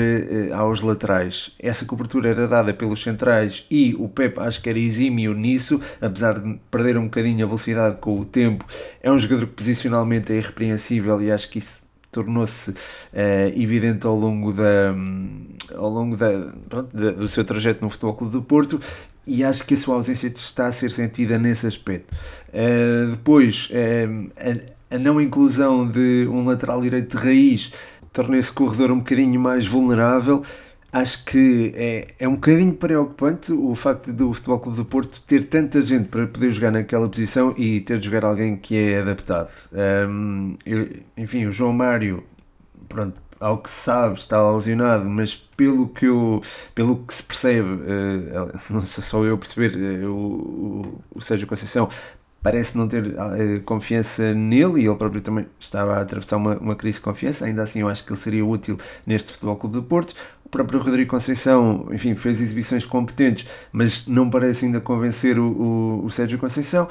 aos 0.55 0.81
laterais. 0.81 1.51
Essa 1.59 1.85
cobertura 1.85 2.29
era 2.29 2.47
dada 2.47 2.73
pelos 2.73 3.01
centrais 3.01 3.65
e 3.69 3.95
o 3.99 4.07
Pep 4.07 4.39
acho 4.39 4.61
que 4.61 4.69
era 4.69 4.79
exímio 4.79 5.33
nisso, 5.33 5.81
apesar 5.99 6.39
de 6.39 6.59
perder 6.71 6.97
um 6.97 7.05
bocadinho 7.05 7.43
a 7.43 7.47
velocidade 7.47 7.97
com 7.97 8.19
o 8.19 8.25
tempo. 8.25 8.65
É 9.01 9.11
um 9.11 9.19
jogador 9.19 9.47
que 9.47 9.53
posicionalmente 9.53 10.31
é 10.31 10.37
irrepreensível 10.37 11.21
e 11.21 11.31
acho 11.31 11.49
que 11.49 11.59
isso 11.59 11.89
tornou-se 12.11 12.71
uh, 12.71 12.75
evidente 13.55 14.05
ao 14.07 14.15
longo, 14.15 14.51
da, 14.53 14.93
ao 15.75 15.89
longo 15.89 16.17
da, 16.17 16.51
pronto, 16.67 16.95
da, 16.95 17.11
do 17.11 17.27
seu 17.27 17.43
trajeto 17.45 17.83
no 17.83 17.89
Futebol 17.89 18.15
Clube 18.15 18.33
do 18.33 18.41
Porto 18.41 18.79
e 19.29 19.43
acho 19.43 19.63
que 19.63 19.75
a 19.75 19.77
sua 19.77 19.95
ausência 19.95 20.27
está 20.27 20.65
a 20.65 20.71
ser 20.71 20.89
sentida 20.89 21.37
nesse 21.37 21.67
aspecto. 21.67 22.11
Uh, 22.49 23.11
depois, 23.11 23.69
uh, 23.69 24.31
a, 24.91 24.95
a, 24.95 24.97
não 24.97 25.21
inclusão 25.21 25.87
de 25.87 26.27
um 26.27 26.43
lateral 26.45 26.81
direito 26.81 27.15
de 27.15 27.23
raiz 27.23 27.71
torna 28.11 28.37
esse 28.37 28.51
corredor 28.51 28.91
um 28.91 28.97
bocadinho 28.97 29.39
mais 29.39 29.67
vulnerável. 29.67 30.43
Acho 30.91 31.23
que 31.25 31.71
é, 31.75 32.07
é 32.17 32.27
um 32.27 32.33
bocadinho 32.33 32.73
preocupante 32.73 33.51
o 33.51 33.75
facto 33.75 34.11
do 34.11 34.33
Futebol 34.33 34.59
Clube 34.59 34.77
do 34.77 34.85
Porto 34.85 35.21
ter 35.21 35.47
tanta 35.47 35.79
gente 35.83 36.07
para 36.07 36.25
poder 36.25 36.51
jogar 36.51 36.71
naquela 36.71 37.07
posição 37.07 37.53
e 37.55 37.81
ter 37.81 37.99
de 37.99 38.05
jogar 38.05 38.25
alguém 38.25 38.57
que 38.57 38.75
é 38.75 39.01
adaptado. 39.01 39.51
Um, 39.71 40.57
eu, 40.65 40.89
enfim, 41.15 41.45
o 41.45 41.51
João 41.51 41.71
Mário, 41.71 42.23
pronto, 42.87 43.21
ao 43.39 43.57
que 43.59 43.69
sabe, 43.69 44.19
está 44.19 44.51
lesionado, 44.51 45.09
mas 45.09 45.35
pelo 45.35 45.87
que, 45.87 46.05
eu, 46.05 46.41
pelo 46.75 46.97
que 46.97 47.13
se 47.13 47.23
percebe, 47.23 47.69
uh, 47.69 48.59
não 48.69 48.81
sei 48.81 49.03
só 49.03 49.23
eu 49.23 49.37
perceber, 49.37 49.75
uh, 49.75 50.11
o, 50.11 51.01
o 51.15 51.21
Sérgio 51.21 51.47
Conceição 51.47 51.89
parece 52.41 52.77
não 52.77 52.87
ter 52.87 53.03
uh, 53.05 53.61
confiança 53.65 54.33
nele 54.33 54.81
e 54.81 54.87
ele 54.87 54.95
próprio 54.95 55.21
também 55.21 55.45
estava 55.59 55.95
a 55.95 56.01
atravessar 56.01 56.37
uma, 56.37 56.57
uma 56.57 56.75
crise 56.75 56.97
de 56.97 57.03
confiança. 57.03 57.45
Ainda 57.45 57.63
assim, 57.63 57.79
eu 57.81 57.89
acho 57.89 58.05
que 58.05 58.11
ele 58.11 58.19
seria 58.19 58.45
útil 58.45 58.77
neste 59.05 59.31
Futebol 59.33 59.55
Clube 59.57 59.75
do 59.75 59.83
Porto. 59.83 60.13
O 60.45 60.49
próprio 60.49 60.79
Rodrigo 60.79 61.11
Conceição, 61.11 61.87
enfim, 61.91 62.15
fez 62.15 62.41
exibições 62.41 62.85
competentes, 62.85 63.45
mas 63.71 64.07
não 64.07 64.29
parece 64.29 64.65
ainda 64.65 64.81
convencer 64.81 65.37
o, 65.37 65.45
o, 65.45 66.05
o 66.05 66.11
Sérgio 66.11 66.39
Conceição. 66.39 66.87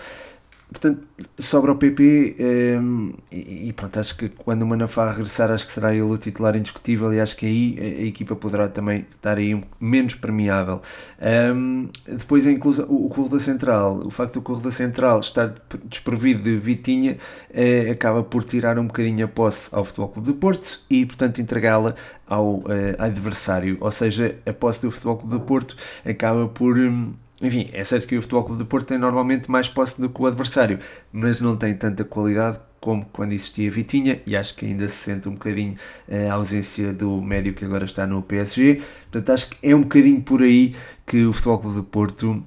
Portanto, 0.70 1.02
sobra 1.38 1.72
o 1.72 1.76
PP 1.76 2.36
um, 2.38 2.44
ehm, 2.44 3.14
e, 3.32 3.68
e, 3.68 3.72
pronto, 3.72 3.98
acho 3.98 4.14
que 4.16 4.28
quando 4.28 4.62
o 4.62 4.66
Manafá 4.66 5.10
regressar, 5.10 5.50
acho 5.50 5.66
que 5.66 5.72
será 5.72 5.92
ele 5.92 6.02
o 6.02 6.18
titular 6.18 6.54
indiscutível 6.56 7.12
e 7.14 7.20
acho 7.20 7.34
que 7.36 7.46
aí 7.46 7.78
a, 7.80 8.02
a 8.02 8.04
equipa 8.04 8.36
poderá 8.36 8.68
também 8.68 9.06
estar 9.08 9.38
aí 9.38 9.64
menos 9.80 10.14
permeável. 10.14 10.82
Um, 11.20 11.88
ehm, 12.06 12.16
depois 12.18 12.46
a 12.46 12.52
inclusão, 12.52 12.86
o, 12.86 13.06
o 13.06 13.08
corredor 13.08 13.40
central, 13.40 14.02
o 14.04 14.10
facto 14.10 14.34
do 14.34 14.42
corredor 14.42 14.72
central 14.72 15.20
estar 15.20 15.54
desprovido 15.86 16.42
de 16.42 16.58
Vitinha 16.58 17.16
eh, 17.50 17.90
acaba 17.90 18.22
por 18.22 18.44
tirar 18.44 18.78
um 18.78 18.86
bocadinho 18.86 19.24
a 19.24 19.28
posse 19.28 19.74
ao 19.74 19.84
Futebol 19.84 20.08
Clube 20.10 20.28
do 20.28 20.34
Porto 20.34 20.80
e, 20.90 21.06
portanto, 21.06 21.40
entregá-la 21.40 21.94
ao 22.26 22.62
eh, 22.68 22.94
adversário. 22.98 23.78
Ou 23.80 23.90
seja, 23.90 24.36
a 24.46 24.52
posse 24.52 24.82
do 24.82 24.90
Futebol 24.90 25.16
Clube 25.16 25.34
do 25.38 25.40
Porto 25.40 25.76
acaba 26.04 26.46
por. 26.46 26.76
Um, 26.76 27.14
enfim, 27.40 27.68
é 27.72 27.84
certo 27.84 28.06
que 28.06 28.16
o 28.16 28.22
Futebol 28.22 28.44
Clube 28.44 28.58
do 28.64 28.66
Porto 28.66 28.86
tem 28.86 28.98
normalmente 28.98 29.50
mais 29.50 29.68
posse 29.68 30.00
do 30.00 30.10
que 30.10 30.20
o 30.20 30.26
adversário, 30.26 30.80
mas 31.12 31.40
não 31.40 31.56
tem 31.56 31.74
tanta 31.74 32.04
qualidade 32.04 32.58
como 32.80 33.04
quando 33.12 33.32
existia 33.32 33.70
Vitinha 33.70 34.20
e 34.26 34.36
acho 34.36 34.54
que 34.54 34.66
ainda 34.66 34.88
se 34.88 34.96
sente 34.96 35.28
um 35.28 35.32
bocadinho 35.32 35.76
eh, 36.08 36.28
a 36.28 36.34
ausência 36.34 36.92
do 36.92 37.20
médio 37.20 37.54
que 37.54 37.64
agora 37.64 37.84
está 37.84 38.06
no 38.06 38.22
PSG. 38.22 38.82
Portanto, 39.10 39.30
acho 39.30 39.50
que 39.50 39.68
é 39.68 39.74
um 39.74 39.82
bocadinho 39.82 40.20
por 40.20 40.42
aí 40.42 40.74
que 41.06 41.26
o 41.26 41.32
Futebol 41.32 41.58
Clube 41.58 41.76
do 41.76 41.84
Porto 41.84 42.42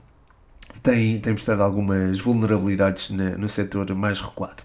tem, 0.83 1.19
tem 1.19 1.33
mostrado 1.33 1.63
algumas 1.63 2.19
vulnerabilidades 2.19 3.09
na, 3.11 3.37
no 3.37 3.47
setor 3.47 3.93
mais 3.95 4.19
recuado. 4.19 4.63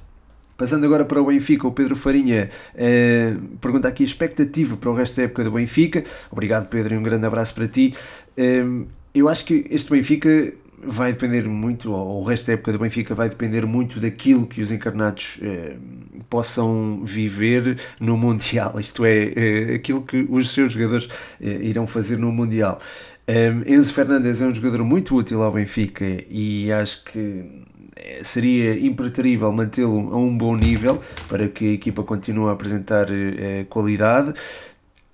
Passando 0.56 0.87
agora 0.87 1.04
para 1.04 1.21
o 1.21 1.26
Benfica, 1.26 1.68
o 1.68 1.73
Pedro 1.73 1.95
Farinha 1.95 2.49
eh, 2.75 3.37
pergunta 3.61 3.88
aqui 3.88 4.02
expectativa 4.02 4.76
para 4.76 4.90
o 4.90 4.95
resto 4.95 5.16
da 5.16 5.25
época 5.25 5.45
do 5.45 5.50
Benfica. 5.50 6.02
Obrigado, 6.30 6.68
Pedro, 6.68 6.95
e 6.95 6.99
um 6.99 7.02
grande 7.02 7.26
abraço 7.26 7.54
para 7.54 7.68
ti. 7.68 7.95
Eh, 8.37 8.64
eu 9.19 9.29
acho 9.29 9.45
que 9.45 9.67
este 9.71 9.91
Benfica 9.91 10.53
vai 10.83 11.13
depender 11.13 11.49
muito, 11.49 11.91
ou 11.93 12.23
o 12.23 12.25
resto 12.25 12.47
da 12.47 12.53
época 12.53 12.73
do 12.73 12.79
Benfica 12.79 13.15
vai 13.15 13.29
depender 13.29 13.67
muito 13.67 13.99
daquilo 13.99 14.47
que 14.47 14.61
os 14.61 14.71
encarnados 14.71 15.39
eh, 15.43 15.77
possam 16.29 17.03
viver 17.05 17.79
no 17.99 18.17
Mundial, 18.17 18.79
isto 18.81 19.05
é, 19.05 19.33
eh, 19.35 19.75
aquilo 19.75 20.03
que 20.03 20.27
os 20.29 20.51
seus 20.51 20.73
jogadores 20.73 21.09
eh, 21.41 21.59
irão 21.63 21.87
fazer 21.87 22.19
no 22.19 22.31
Mundial. 22.31 22.79
Um, 23.29 23.63
eh, 23.63 23.75
Enzo 23.75 23.93
Fernandes 23.93 24.41
é 24.41 24.47
um 24.47 24.55
jogador 24.55 24.85
muito 24.85 25.17
útil 25.17 25.43
ao 25.43 25.53
Benfica 25.53 26.05
e 26.31 26.71
acho 26.71 27.05
que 27.05 27.65
eh, 27.97 28.21
seria 28.23 28.79
impreterível 28.79 29.51
mantê-lo 29.51 30.15
a 30.15 30.19
um 30.19 30.37
bom 30.37 30.55
nível 30.55 31.01
para 31.29 31.49
que 31.49 31.71
a 31.71 31.73
equipa 31.73 32.05
continue 32.05 32.49
a 32.49 32.53
apresentar 32.53 33.09
eh, 33.11 33.67
qualidade 33.69 34.35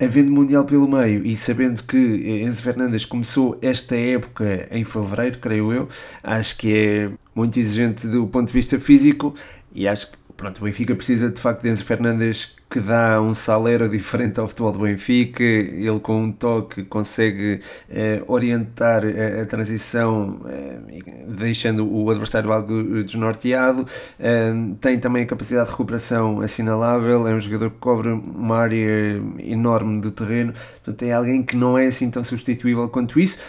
havendo 0.03 0.31
Mundial 0.31 0.65
pelo 0.65 0.87
meio 0.87 1.25
e 1.25 1.35
sabendo 1.35 1.83
que 1.83 1.97
Enzo 2.43 2.61
Fernandes 2.61 3.05
começou 3.05 3.57
esta 3.61 3.95
época 3.95 4.67
em 4.71 4.83
fevereiro, 4.83 5.37
creio 5.39 5.71
eu, 5.73 5.87
acho 6.23 6.57
que 6.57 6.75
é 6.75 7.11
muito 7.35 7.59
exigente 7.59 8.07
do 8.07 8.27
ponto 8.27 8.47
de 8.47 8.53
vista 8.53 8.79
físico 8.79 9.33
e 9.73 9.87
acho 9.87 10.11
que 10.11 10.17
pronto, 10.43 10.57
o 10.59 10.65
Benfica 10.65 10.93
precisa 10.93 11.29
de 11.29 11.39
facto 11.39 11.61
de 11.61 11.69
Enzo 11.69 11.85
Fernandes 11.85 12.53
que 12.69 12.79
dá 12.79 13.21
um 13.21 13.33
salero 13.33 13.87
diferente 13.87 14.41
ao 14.41 14.47
futebol 14.47 14.73
do 14.73 14.79
Benfica, 14.79 15.41
ele 15.41 15.99
com 16.01 16.23
um 16.23 16.31
toque 16.33 16.83
consegue 16.83 17.61
eh, 17.89 18.21
orientar 18.27 19.03
a, 19.05 19.43
a 19.43 19.45
transição 19.45 20.41
eh, 20.49 20.79
deixando 21.27 21.89
o 21.89 22.09
adversário 22.09 22.51
algo 22.51 23.03
desnorteado, 23.03 23.87
eh, 24.19 24.53
tem 24.81 24.99
também 24.99 25.23
a 25.23 25.25
capacidade 25.25 25.67
de 25.67 25.71
recuperação 25.71 26.41
assinalável, 26.41 27.25
é 27.25 27.33
um 27.33 27.39
jogador 27.39 27.69
que 27.69 27.77
cobre 27.77 28.09
uma 28.09 28.57
área 28.57 29.21
enorme 29.39 30.01
do 30.01 30.11
terreno, 30.11 30.51
portanto 30.83 31.03
é 31.03 31.13
alguém 31.13 31.41
que 31.41 31.55
não 31.55 31.77
é 31.77 31.85
assim 31.85 32.09
tão 32.11 32.23
substituível 32.23 32.89
quanto 32.89 33.17
isso, 33.17 33.39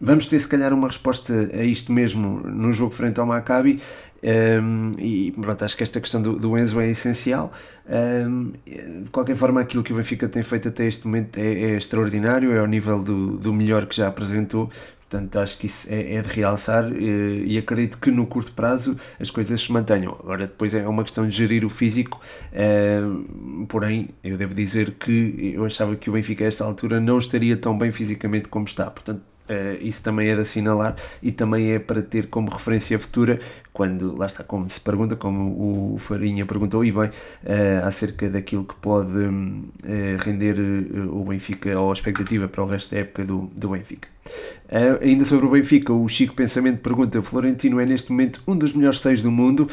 Vamos 0.00 0.26
ter 0.26 0.38
se 0.40 0.48
calhar 0.48 0.72
uma 0.72 0.88
resposta 0.88 1.32
a 1.54 1.62
isto 1.62 1.92
mesmo 1.92 2.40
no 2.40 2.72
jogo 2.72 2.92
frente 2.92 3.20
ao 3.20 3.26
Maccabi 3.26 3.80
um, 4.24 4.94
e 4.98 5.32
pronto, 5.32 5.64
acho 5.64 5.76
que 5.76 5.82
esta 5.82 6.00
questão 6.00 6.22
do, 6.22 6.38
do 6.38 6.56
Enzo 6.56 6.80
é 6.80 6.88
essencial. 6.88 7.52
Um, 7.86 8.52
de 9.02 9.10
qualquer 9.10 9.36
forma, 9.36 9.60
aquilo 9.60 9.82
que 9.82 9.92
o 9.92 9.96
Benfica 9.96 10.26
tem 10.28 10.42
feito 10.42 10.68
até 10.68 10.86
este 10.86 11.06
momento 11.06 11.38
é, 11.38 11.42
é 11.46 11.76
extraordinário, 11.76 12.50
é 12.52 12.58
ao 12.58 12.66
nível 12.66 13.02
do, 13.02 13.36
do 13.36 13.52
melhor 13.52 13.86
que 13.86 13.94
já 13.94 14.08
apresentou. 14.08 14.70
Portanto, 15.10 15.38
acho 15.38 15.58
que 15.58 15.66
isso 15.66 15.86
é, 15.90 16.14
é 16.14 16.22
de 16.22 16.28
realçar 16.28 16.90
e, 16.90 17.54
e 17.54 17.58
acredito 17.58 17.98
que 17.98 18.10
no 18.10 18.26
curto 18.26 18.52
prazo 18.52 18.96
as 19.20 19.30
coisas 19.30 19.60
se 19.60 19.70
mantenham. 19.70 20.16
Agora, 20.18 20.46
depois 20.46 20.74
é 20.74 20.88
uma 20.88 21.04
questão 21.04 21.28
de 21.28 21.36
gerir 21.36 21.64
o 21.64 21.68
físico, 21.68 22.20
porém, 23.68 24.08
eu 24.24 24.38
devo 24.38 24.54
dizer 24.54 24.92
que 24.92 25.52
eu 25.54 25.64
achava 25.66 25.94
que 25.94 26.08
o 26.08 26.14
Benfica 26.14 26.44
a 26.44 26.46
esta 26.46 26.64
altura 26.64 26.98
não 26.98 27.18
estaria 27.18 27.56
tão 27.56 27.76
bem 27.76 27.92
fisicamente 27.92 28.48
como 28.48 28.64
está. 28.64 28.90
Portanto, 28.90 29.22
Uh, 29.48 29.76
isso 29.82 30.02
também 30.02 30.28
é 30.28 30.34
de 30.34 30.40
assinalar 30.40 30.96
e 31.22 31.30
também 31.30 31.72
é 31.72 31.78
para 31.78 32.00
ter 32.00 32.28
como 32.28 32.50
referência 32.50 32.98
futura 32.98 33.38
quando, 33.74 34.16
lá 34.16 34.24
está, 34.24 34.42
como 34.42 34.70
se 34.70 34.80
pergunta, 34.80 35.16
como 35.16 35.94
o 35.94 35.98
Farinha 35.98 36.46
perguntou, 36.46 36.82
e 36.82 36.90
bem, 36.90 37.10
uh, 37.10 37.84
acerca 37.84 38.30
daquilo 38.30 38.64
que 38.64 38.74
pode 38.76 39.18
uh, 39.18 40.16
render 40.20 40.58
o 41.10 41.24
Benfica 41.24 41.78
ou 41.78 41.90
a 41.90 41.92
expectativa 41.92 42.48
para 42.48 42.62
o 42.62 42.66
resto 42.66 42.94
da 42.94 43.00
época 43.02 43.22
do, 43.24 43.50
do 43.54 43.68
Benfica. 43.68 44.08
ainda 45.02 45.26
sobre 45.26 45.44
o 45.44 45.50
Benfica, 45.50 45.92
o 45.92 46.08
Chico 46.08 46.34
Pensamento 46.34 46.80
pergunta: 46.80 47.20
Florentino 47.20 47.78
é 47.80 47.84
neste 47.84 48.12
momento 48.12 48.42
um 48.48 48.56
dos 48.56 48.72
melhores 48.72 49.00
seis 49.00 49.22
do 49.22 49.30
mundo. 49.30 49.68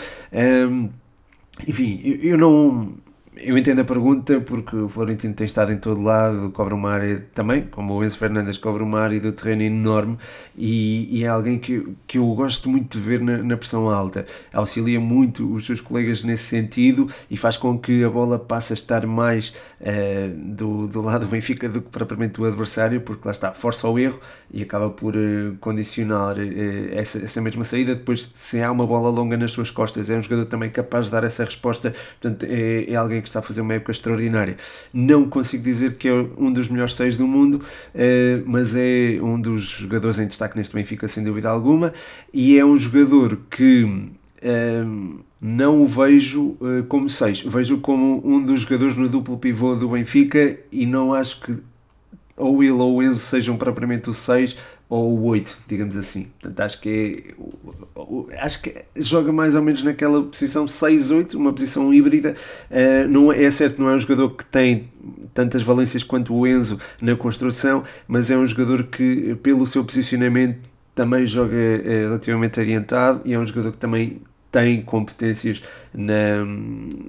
enfim, 1.66 2.02
eu, 2.04 2.32
eu 2.32 2.38
não 2.38 2.94
eu 3.38 3.58
entendo 3.58 3.80
a 3.80 3.86
pergunta 3.86 4.42
porque 4.42 4.76
o 4.76 4.90
Florentino 4.90 5.34
tem 5.34 5.46
estado 5.46 5.72
em 5.72 5.78
todo 5.78 6.02
lado, 6.02 6.52
cobra 6.52 6.76
uma 6.76 6.92
área 6.92 7.26
também, 7.34 7.62
como 7.62 7.94
o 7.94 8.04
Enzo 8.04 8.18
Fernandes 8.18 8.58
cobra 8.58 8.84
uma 8.84 9.00
área 9.00 9.22
do 9.22 9.32
terreno 9.32 9.62
enorme 9.62 10.18
e, 10.56 11.20
e 11.20 11.24
é 11.24 11.28
alguém 11.28 11.58
que, 11.58 11.96
que 12.06 12.18
eu 12.18 12.26
gosto 12.36 12.70
muito 12.70 12.98
de 12.98 13.04
ver 13.04 13.22
na, 13.22 13.38
na, 13.38 13.56
pressão 13.56 13.90
alta. 13.90 14.26
Auxilia 14.52 15.00
muito 15.00 15.50
os 15.54 15.66
seus 15.66 15.80
colegas 15.80 16.26
nesse 16.26 16.44
sentido 16.44 17.10
e 17.30 17.38
faz 17.38 17.56
com 17.56 17.80
que 17.80 18.04
a 18.04 18.10
bola 18.10 18.38
passe 18.38 18.74
a 18.74 18.76
estar 18.76 19.08
mais 19.08 19.54
uh, 19.80 20.36
do, 20.36 20.90
do 20.90 21.02
lado 21.02 21.26
do 21.26 21.30
Benfica 21.30 21.70
do 21.70 21.82
que 21.82 21.90
propriamente 21.90 22.34
do 22.34 22.46
adversário, 22.46 23.00
porque 23.00 23.22
lá 23.26 23.32
está, 23.32 23.54
força 23.54 23.88
ao 23.88 23.98
erro 23.98 24.20
e 24.54 24.62
acaba 24.62 24.90
por 24.90 25.16
uh, 25.16 25.56
condicionar 25.62 26.38
uh, 26.38 26.90
essa, 26.92 27.18
essa 27.20 27.40
mesma 27.40 27.64
saída. 27.64 27.96
Depois, 27.96 28.30
se 28.34 28.62
há 28.62 28.70
uma 28.70 28.86
bola 28.86 29.10
longa 29.10 29.38
nas 29.38 29.52
suas 29.52 29.72
costas, 29.72 30.10
é 30.10 30.18
um 30.18 30.22
jogador 30.22 30.46
também 30.46 30.70
capaz 30.70 31.06
de 31.06 31.12
dar 31.12 31.24
essa 31.24 31.46
resposta, 31.46 31.94
portanto, 32.20 32.46
é, 32.50 32.92
é 32.92 32.96
alguém 32.96 33.21
que 33.22 33.28
está 33.28 33.40
a 33.40 33.42
fazer 33.42 33.62
uma 33.62 33.74
época 33.74 33.92
extraordinária. 33.92 34.58
Não 34.94 35.30
consigo 35.30 35.64
dizer 35.64 35.96
que 35.96 36.08
é 36.08 36.14
um 36.14 36.52
dos 36.52 36.68
melhores 36.68 36.94
seis 36.94 37.18
do 37.18 37.28
mundo, 37.28 37.62
eh, 37.94 38.42
mas 38.46 38.76
é 38.76 39.20
um 39.22 39.40
dos 39.40 39.64
jogadores 39.64 40.20
em 40.20 40.28
destaque 40.28 40.58
neste 40.58 40.74
Benfica, 40.74 41.08
sem 41.08 41.24
dúvida 41.24 41.50
alguma, 41.50 41.94
e 42.34 42.58
é 42.58 42.66
um 42.66 42.78
jogador 42.78 43.38
que 43.50 44.10
eh, 44.42 44.84
não 45.40 45.82
o 45.82 45.88
vejo 45.88 46.58
eh, 46.62 46.84
como 46.88 47.10
seis, 47.10 47.42
vejo 47.42 47.78
como 47.80 48.22
um 48.26 48.44
dos 48.44 48.62
jogadores 48.62 48.96
no 48.96 49.08
duplo 49.08 49.38
pivô 49.38 49.76
do 49.76 49.90
Benfica 49.90 50.58
e 50.72 50.86
não 50.86 51.14
acho 51.14 51.42
que 51.42 51.58
ou 52.42 52.64
ele 52.64 52.72
ou 52.72 53.04
Enzo 53.04 53.20
sejam 53.20 53.56
propriamente 53.56 54.10
o 54.10 54.14
6 54.14 54.58
ou 54.92 55.18
o 55.18 55.24
8, 55.28 55.60
digamos 55.70 55.96
assim. 55.96 56.28
Portanto, 56.38 56.60
acho 56.60 56.82
que 56.82 57.34
é, 58.30 58.44
acho 58.44 58.62
que 58.62 58.76
joga 58.98 59.32
mais 59.32 59.56
ou 59.56 59.62
menos 59.62 59.84
naquela 59.84 60.22
posição 60.22 60.66
6-8, 60.66 61.36
uma 61.36 61.54
posição 61.54 61.94
híbrida. 61.94 62.36
Uh, 62.70 63.08
não 63.08 63.32
é, 63.32 63.42
é 63.42 63.50
certo, 63.50 63.82
não 63.82 63.88
é 63.88 63.96
um 63.96 64.00
jogador 64.00 64.32
que 64.32 64.44
tem 64.44 64.90
tantas 65.34 65.62
valências 65.62 66.04
quanto 66.04 66.36
o 66.36 66.46
Enzo 66.46 66.78
na 67.02 67.16
construção, 67.16 67.86
mas 68.06 68.30
é 68.30 68.38
um 68.38 68.46
jogador 68.46 68.84
que, 68.84 69.34
pelo 69.36 69.66
seu 69.66 69.86
posicionamento, 69.86 70.60
também 70.94 71.26
joga 71.26 71.56
uh, 71.56 71.88
relativamente 71.88 72.60
adiantado 72.60 73.22
e 73.24 73.34
é 73.34 73.40
um 73.40 73.46
jogador 73.46 73.72
que 73.72 73.78
também 73.78 74.20
tem 74.52 74.82
competências 74.82 75.64
na, 75.94 76.46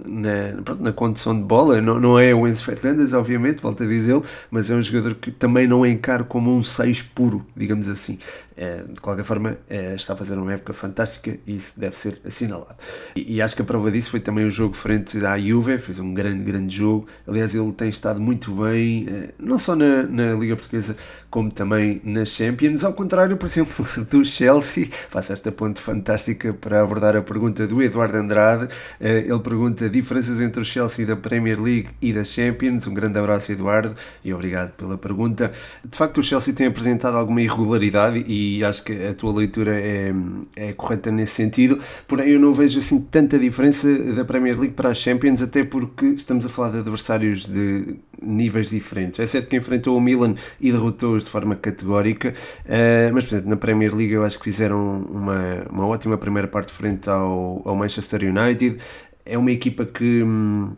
na, 0.07 0.63
pronto, 0.63 0.83
na 0.83 0.93
condução 0.93 1.35
de 1.35 1.43
bola. 1.43 1.81
Não, 1.81 1.99
não 1.99 2.19
é 2.19 2.33
o 2.35 2.47
Enzo 2.47 2.63
Fernandes, 2.65 3.13
obviamente, 3.13 3.61
volto 3.61 3.83
a 3.83 3.87
dizê-lo, 3.87 4.25
mas 4.51 4.71
é 4.71 4.75
um 4.75 4.83
jogador 4.83 5.15
que 5.17 5.31
também 5.31 5.67
não 5.67 5.85
encaro 5.85 6.25
como 6.25 6.55
um 6.55 6.63
6 6.63 7.03
puro, 7.03 7.45
digamos 7.57 7.89
assim. 7.89 8.19
É, 8.57 8.83
de 8.83 9.01
qualquer 9.01 9.25
forma, 9.25 9.57
é, 9.69 9.95
está 9.95 10.13
a 10.13 10.17
fazer 10.17 10.39
uma 10.39 10.53
época 10.53 10.73
fantástica 10.73 11.39
e 11.47 11.57
isso 11.57 11.81
deve 11.81 11.97
ser 11.97 12.21
assinalado. 12.25 12.77
E, 13.17 13.37
e, 13.37 13.43
acho 13.43 13.57
que 13.57 13.63
a 13.63 13.65
prova 13.65 13.91
disso 13.91 14.11
foi 14.11 14.21
também 14.21 14.45
o 14.45 14.51
jogo 14.51 14.75
frente 14.75 15.25
à 15.25 15.39
Juve, 15.39 15.79
fez 15.79 15.99
um 15.99 16.13
grande, 16.15 16.45
grande 16.45 16.77
jogo. 16.77 17.07
Aliás, 17.27 17.55
ele 17.55 17.73
tem 17.73 17.89
estado 17.89 18.21
muito 18.21 18.53
bem, 18.55 19.07
é, 19.09 19.31
não 19.39 19.59
só 19.59 19.75
na, 19.75 20.03
na 20.05 20.35
Liga 20.35 20.55
Portuguesa, 20.55 20.97
como 21.33 21.51
também 21.51 21.99
nas 22.05 22.29
Champions. 22.29 22.85
Ao 22.85 22.93
contrário, 22.93 23.39
por 23.39 23.47
exemplo, 23.47 23.87
do 24.11 24.23
Chelsea, 24.23 24.89
faço 25.09 25.33
esta 25.33 25.51
ponte 25.51 25.81
fantástica 25.81 26.53
para 26.53 26.83
abordar 26.83 27.17
a 27.17 27.23
pergunta 27.23 27.67
do 27.67 27.83
Eduardo 27.83 28.19
Andrade. 28.19 28.69
Eh, 29.01 29.25
ele 29.27 29.39
pergunta 29.39 29.89
diferenças 29.89 30.43
entre 30.43 30.61
o 30.61 30.65
Chelsea 30.65 31.07
da 31.07 31.17
Premier 31.17 31.59
League 31.59 31.89
e 32.03 32.13
da 32.13 32.23
Champions. 32.23 32.87
Um 32.87 32.93
grande 32.93 33.19
abraço, 33.19 33.51
Eduardo, 33.51 33.97
e 34.23 34.33
obrigado 34.35 34.73
pela 34.73 34.99
pergunta. 34.99 35.51
De 35.83 35.97
facto, 35.97 36.19
o 36.19 36.23
Chelsea 36.23 36.53
tem 36.53 36.67
apresentado 36.67 37.17
alguma 37.17 37.41
irregularidade 37.41 38.23
e 38.29 38.63
acho 38.63 38.85
que 38.85 38.93
a 38.93 39.15
tua 39.15 39.33
leitura 39.33 39.75
é, 39.75 40.13
é 40.55 40.73
correta 40.75 41.11
nesse 41.11 41.33
sentido. 41.33 41.81
Porém, 42.07 42.29
eu 42.29 42.39
não 42.39 42.53
vejo 42.53 42.79
assim 42.79 43.01
tanta 43.01 43.39
diferença 43.39 43.89
da 44.13 44.23
Premier 44.23 44.61
League 44.61 44.75
para 44.75 44.91
a 44.91 44.95
Champions, 44.95 45.41
até 45.41 45.65
porque 45.65 46.09
estamos 46.09 46.45
a 46.45 46.51
falar 46.51 46.73
de 46.73 46.79
adversários 46.81 47.47
de 47.47 47.97
níveis 48.21 48.71
diferentes. 48.71 49.19
É 49.19 49.27
certo 49.27 49.49
que 49.49 49.57
enfrentou 49.57 49.97
o 49.97 50.01
Milan 50.01 50.35
e 50.61 50.71
derrotou-os 50.71 51.22
de 51.25 51.31
forma 51.31 51.57
categórica, 51.57 52.33
eh, 52.67 53.11
mas, 53.13 53.25
por 53.25 53.35
exemplo, 53.35 53.51
na 53.51 53.57
Premier 53.57 53.95
League 53.95 54.13
eu 54.13 54.25
acho 54.25 54.39
que 54.39 54.45
fizeram 54.45 55.03
uma, 55.11 55.67
uma 55.71 55.87
ótima 55.87 56.19
primeira 56.19 56.49
parte 56.49 56.73
frente 56.73 57.09
ao, 57.09 57.63
ao 57.65 57.77
Manchester 57.77 58.23
United. 58.25 58.79
É 59.25 59.39
uma 59.39 59.51
equipa 59.51 59.85
que, 59.85 60.23
hum, 60.23 60.73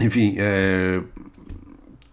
enfim, 0.00 0.34
é, 0.38 1.00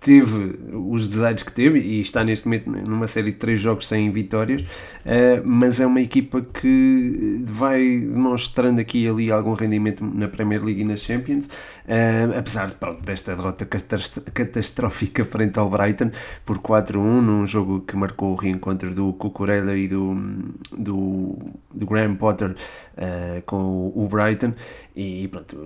teve 0.03 0.59
os 0.73 1.07
desaires 1.07 1.41
que 1.41 1.51
teve 1.51 1.79
e 1.79 2.01
está 2.01 2.23
neste 2.23 2.45
momento 2.45 2.69
numa 2.69 3.07
série 3.07 3.31
de 3.31 3.37
três 3.37 3.59
jogos 3.59 3.87
sem 3.87 4.11
vitórias, 4.11 4.61
uh, 4.61 5.41
mas 5.45 5.79
é 5.79 5.85
uma 5.85 6.01
equipa 6.01 6.41
que 6.41 7.41
vai 7.45 7.81
demonstrando 7.81 8.81
aqui 8.81 9.05
e 9.05 9.07
ali 9.07 9.31
algum 9.31 9.53
rendimento 9.53 10.03
na 10.03 10.27
Premier 10.27 10.61
League 10.63 10.81
e 10.81 10.83
na 10.83 10.97
Champions, 10.97 11.45
uh, 11.45 12.37
apesar 12.37 12.69
pronto, 12.71 13.01
desta 13.01 13.33
derrota 13.33 13.65
catastrófica 13.65 15.23
frente 15.23 15.57
ao 15.57 15.69
Brighton 15.69 16.11
por 16.45 16.59
4-1, 16.59 16.97
num 16.97 17.47
jogo 17.47 17.81
que 17.81 17.95
marcou 17.95 18.33
o 18.33 18.35
reencontro 18.35 18.93
do 18.93 19.13
Cucurella 19.13 19.75
e 19.77 19.87
do, 19.87 20.15
do, 20.77 21.37
do 21.73 21.85
Graham 21.85 22.15
Potter 22.15 22.51
uh, 22.51 23.41
com 23.45 23.93
o 23.95 24.07
Brighton. 24.09 24.53
E 24.95 25.27
pronto, 25.27 25.57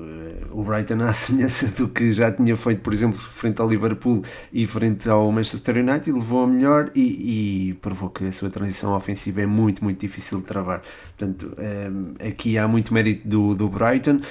o 0.51 0.63
Brighton, 0.63 1.01
à 1.03 1.11
semelhança 1.11 1.67
do 1.71 1.89
que 1.89 2.11
já 2.11 2.31
tinha 2.31 2.55
feito, 2.55 2.81
por 2.81 2.93
exemplo, 2.93 3.17
frente 3.17 3.61
ao 3.61 3.69
Liverpool 3.69 4.23
e 4.53 4.65
frente 4.65 5.09
ao 5.09 5.29
Manchester 5.31 5.77
United, 5.77 6.11
levou 6.11 6.43
a 6.43 6.47
melhor 6.47 6.91
e, 6.95 7.69
e 7.69 7.73
provou 7.75 8.09
que 8.09 8.23
a 8.23 8.31
sua 8.31 8.49
transição 8.49 8.95
ofensiva 8.95 9.41
é 9.41 9.45
muito, 9.45 9.83
muito 9.83 9.99
difícil 9.99 10.39
de 10.39 10.45
travar. 10.45 10.81
Portanto, 11.17 11.53
um, 11.57 12.25
aqui 12.25 12.57
há 12.57 12.67
muito 12.67 12.93
mérito 12.93 13.27
do, 13.27 13.53
do 13.53 13.67
Brighton, 13.69 14.21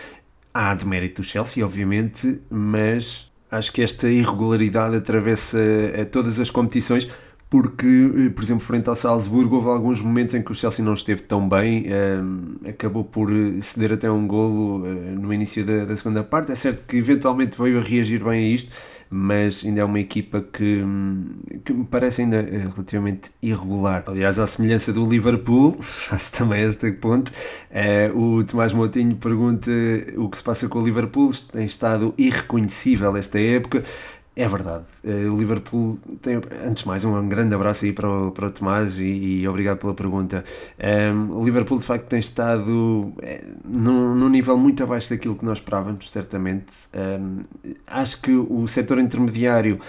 há 0.53 0.75
de 0.75 0.87
mérito 0.87 1.21
do 1.21 1.25
Chelsea, 1.27 1.65
obviamente, 1.65 2.41
mas 2.49 3.31
acho 3.51 3.73
que 3.73 3.83
esta 3.83 4.09
irregularidade 4.09 4.97
atravessa 4.97 5.59
todas 6.11 6.41
as 6.41 6.51
competições 6.51 7.09
porque, 7.49 7.87
eh, 7.87 8.31
por 8.31 8.43
exemplo, 8.43 8.65
frente 8.65 8.89
ao 8.89 8.97
Salzburgo, 8.97 9.57
houve 9.57 9.69
alguns 9.69 10.01
momentos 10.01 10.35
em 10.35 10.43
que 10.43 10.51
o 10.51 10.55
Chelsea 10.55 10.85
não 10.85 10.95
esteve 10.95 11.23
tão 11.23 11.49
bem, 11.49 11.87
eh, 11.87 12.71
acabou 12.71 13.05
por 13.05 13.31
eh, 13.33 13.61
ceder 13.61 13.93
até 13.93 14.11
um 14.11 14.27
golo 14.27 14.79
no 14.79 15.33
início 15.33 15.65
da, 15.65 15.85
da, 15.85 15.97
segunda 15.97 16.25
parte. 16.25 16.51
É 16.51 16.55
certo 16.57 16.85
que 16.87 16.97
eventualmente 16.97 17.57
veio 17.57 17.79
a 17.79 17.83
reagir 17.83 18.23
bem 18.25 18.45
a 18.45 18.49
isto, 18.49 18.73
mas 19.09 19.65
ainda 19.65 19.81
é 19.81 19.85
uma 19.85 20.01
equipa 20.01 20.41
que, 20.41 20.83
hum, 20.83 21.37
que 21.65 21.73
me 21.73 21.85
parece 21.85 22.23
ainda 22.23 22.43
relativamente 22.43 23.31
irregular. 23.41 24.03
Aliás, 24.09 24.41
à 24.41 24.47
semelhança 24.47 24.93
do 24.93 25.09
Liverpool, 25.09 25.77
faço 25.81 26.33
também 26.33 26.63
este 26.63 26.91
ponto, 26.93 27.31
o 28.15 28.43
Tomás 28.43 28.73
Moutinho 28.73 29.15
pergunta 29.17 29.71
o 30.17 30.29
que 30.29 30.37
se 30.37 30.43
passa 30.43 30.69
com 30.69 30.81
o 30.81 30.85
Liverpool, 30.85 31.31
tem 31.53 31.67
estado 31.67 32.13
irreconhecível 32.19 33.17
esta 33.17 33.39
época. 33.39 33.85
É 34.39 34.47
verdade. 34.47 34.85
Eh, 35.03 35.31
o 35.31 35.39
Liverpool 35.39 35.99
tem, 36.21 36.37
antes 36.63 36.83
de 36.83 36.89
mais, 36.89 37.03
um 37.05 37.27
grande 37.27 37.55
abraço 37.55 37.87
aí 37.87 37.93
para 37.93 38.07
o, 38.07 38.31
para 38.31 38.49
o 38.49 38.51
Tomás 38.51 38.99
e, 38.99 39.41
e 39.41 39.49
obrigado 39.49 39.79
pela 39.79 39.95
pergunta. 39.95 40.45
Um, 40.79 40.85
ehm, 40.87 41.31
o 41.31 41.43
Liverpool, 41.43 41.79
de 41.79 41.85
facto, 41.87 42.05
tem 42.05 42.19
estado 42.19 43.15
é, 43.23 43.43
num, 43.65 44.15
num, 44.15 44.29
nível 44.29 44.59
muito 44.59 44.83
abaixo 44.83 45.09
daquilo 45.09 45.37
que 45.37 45.45
nós 45.45 45.57
esperávamos, 45.57 46.11
certamente. 46.13 46.67
Um, 46.95 47.41
ehm, 47.65 47.75
acho 47.87 48.21
que 48.21 48.33
o 48.33 48.69
setor 48.69 48.99
intermediário 48.99 49.81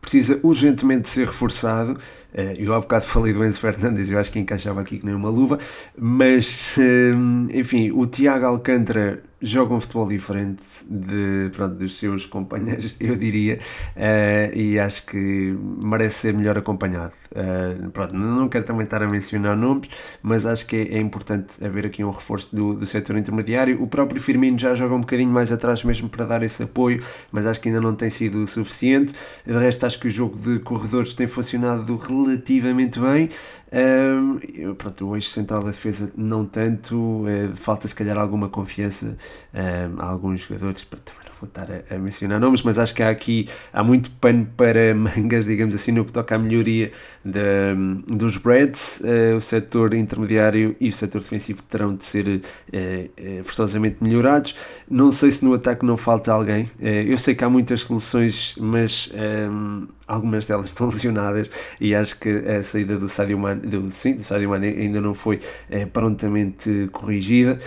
precisa 0.00 0.40
urgentemente 0.42 1.10
ser 1.10 1.26
reforçado. 1.26 1.92
Uh, 2.32 2.56
eu 2.58 2.72
há 2.74 2.80
bocado 2.80 3.04
falei 3.06 3.34
do 3.34 3.44
Enzo 3.44 3.60
Fernandes, 3.60 4.10
eu 4.10 4.18
acho 4.18 4.32
que 4.32 4.38
encaixava 4.38 4.80
aqui 4.80 4.98
que 4.98 5.04
nem 5.04 5.14
uma 5.14 5.28
luva, 5.28 5.58
mas 5.98 6.78
ehm, 6.78 7.48
enfim, 7.52 7.90
o 7.92 8.06
Tiago 8.06 8.46
Alcântara 8.46 9.22
joga 9.42 9.74
um 9.74 9.80
futebol 9.80 10.08
diferente 10.08 10.62
de, 10.88 11.50
pronto, 11.52 11.74
dos 11.74 11.98
seus 11.98 12.26
companheiros, 12.26 12.96
eu 13.00 13.16
diria, 13.16 13.58
uh, 13.96 14.56
e 14.56 14.78
acho 14.78 15.06
que 15.06 15.56
merece 15.84 16.16
ser 16.20 16.34
melhor 16.34 16.56
acompanhado. 16.56 17.12
Uh, 17.32 17.90
pronto, 17.90 18.14
não 18.14 18.48
quero 18.48 18.64
também 18.64 18.84
estar 18.84 19.02
a 19.02 19.08
mencionar 19.08 19.56
nomes, 19.56 19.88
mas 20.22 20.44
acho 20.44 20.66
que 20.66 20.76
é, 20.76 20.96
é 20.96 21.00
importante 21.00 21.64
haver 21.64 21.86
aqui 21.86 22.04
um 22.04 22.10
reforço 22.10 22.54
do, 22.54 22.74
do 22.74 22.86
setor 22.86 23.16
intermediário. 23.16 23.82
O 23.82 23.86
próprio 23.86 24.20
Firmino 24.20 24.58
já 24.58 24.74
joga 24.74 24.94
um 24.94 25.00
bocadinho 25.00 25.30
mais 25.30 25.50
atrás 25.50 25.82
mesmo 25.82 26.08
para 26.08 26.24
dar 26.26 26.42
esse 26.42 26.62
apoio, 26.62 27.02
mas 27.30 27.46
acho 27.46 27.60
que 27.60 27.68
ainda 27.68 27.80
não 27.80 27.94
tem 27.94 28.10
sido 28.10 28.46
suficiente. 28.46 29.14
De 29.46 29.52
resto, 29.52 29.86
acho 29.86 29.98
que 29.98 30.08
o 30.08 30.10
jogo 30.10 30.38
de 30.38 30.58
corredores 30.60 31.14
tem 31.14 31.26
funcionado 31.26 31.96
relativamente 31.96 33.00
bem. 33.00 33.30
Uh, 33.72 34.74
pronto, 34.74 35.08
o 35.08 35.16
eixo 35.16 35.30
central 35.30 35.62
da 35.62 35.70
defesa 35.70 36.12
não 36.14 36.44
tanto, 36.44 36.94
uh, 36.96 37.56
falta 37.56 37.88
se 37.88 37.94
calhar 37.94 38.18
alguma 38.18 38.50
confiança 38.50 39.16
a 39.98 40.06
alguns 40.06 40.42
jogadores, 40.42 40.84
também 40.84 41.21
não 41.21 41.21
vou 41.42 41.48
estar 41.48 41.68
a, 41.68 41.96
a, 41.96 41.98
mencionar 41.98 42.38
nomes, 42.38 42.62
mas 42.62 42.78
acho 42.78 42.94
que 42.94 43.02
há 43.02 43.10
aqui 43.10 43.48
há 43.72 43.82
muito 43.82 44.10
pano 44.12 44.46
para 44.56 44.94
mangas, 44.94 45.44
digamos 45.44 45.74
assim, 45.74 45.90
no 45.90 46.04
que 46.04 46.12
toca 46.12 46.36
à 46.36 46.38
melhoria 46.38 46.92
de, 47.24 47.40
dos 48.06 48.36
Reds. 48.36 49.00
Uh, 49.00 49.36
o 49.36 49.40
setor 49.40 49.92
intermediário 49.94 50.76
e 50.80 50.88
o 50.88 50.92
setor 50.92 51.20
defensivo 51.20 51.62
terão 51.64 51.94
de 51.94 52.04
ser 52.04 52.28
uh, 52.28 53.44
forçosamente 53.44 53.96
melhorados. 54.00 54.54
Não 54.88 55.10
sei 55.10 55.32
se 55.32 55.44
no 55.44 55.52
ataque 55.54 55.84
não 55.84 55.96
falta 55.96 56.32
alguém. 56.32 56.64
Uh, 56.80 56.86
eu 57.08 57.18
sei 57.18 57.34
que 57.34 57.44
há 57.44 57.50
muitas 57.50 57.80
soluções, 57.80 58.54
mas 58.60 59.10
um, 59.50 59.88
algumas 60.06 60.46
delas 60.46 60.66
estão 60.66 60.86
lesionadas 60.90 61.50
e 61.80 61.94
acho 61.94 62.20
que 62.20 62.28
a 62.28 62.62
saída 62.62 62.96
do 62.96 63.08
Sadio 63.08 63.38
Mane, 63.38 63.62
do, 63.62 63.90
sim, 63.90 64.14
do 64.14 64.22
Sadio 64.22 64.48
Mane 64.48 64.68
ainda 64.68 65.00
não 65.00 65.14
foi 65.14 65.40
prontamente 65.92 66.88
corrigida. 66.92 67.58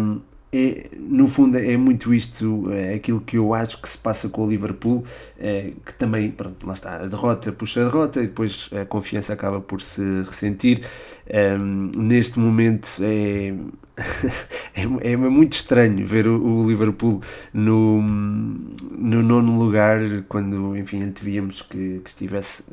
Um, 0.00 0.31
é, 0.54 0.90
no 0.98 1.26
fundo 1.26 1.58
é 1.58 1.76
muito 1.78 2.12
isto, 2.12 2.70
é 2.72 2.94
aquilo 2.94 3.20
que 3.22 3.38
eu 3.38 3.54
acho 3.54 3.80
que 3.80 3.88
se 3.88 3.96
passa 3.96 4.28
com 4.28 4.44
o 4.44 4.50
Liverpool, 4.50 5.02
é, 5.38 5.72
que 5.84 5.94
também, 5.94 6.30
pronto, 6.30 6.66
lá 6.66 6.74
está, 6.74 6.96
a 6.96 7.06
derrota 7.06 7.50
puxa 7.52 7.80
a 7.80 7.84
derrota 7.84 8.20
e 8.20 8.26
depois 8.26 8.68
a 8.72 8.84
confiança 8.84 9.32
acaba 9.32 9.60
por 9.60 9.80
se 9.80 10.02
ressentir. 10.22 10.84
Um, 11.32 11.90
neste 11.96 12.38
momento 12.38 12.88
é, 13.00 13.54
é, 14.74 15.12
é, 15.12 15.16
muito 15.16 15.52
estranho 15.52 16.06
ver 16.06 16.26
o, 16.26 16.42
o, 16.42 16.68
Liverpool 16.68 17.20
no, 17.52 18.00
no 18.00 19.22
nono 19.22 19.58
lugar 19.58 20.00
quando, 20.28 20.74
enfim, 20.76 21.02
antevíamos 21.02 21.60
que, 21.60 22.00
que 22.00 22.08
estivesse 22.08 22.64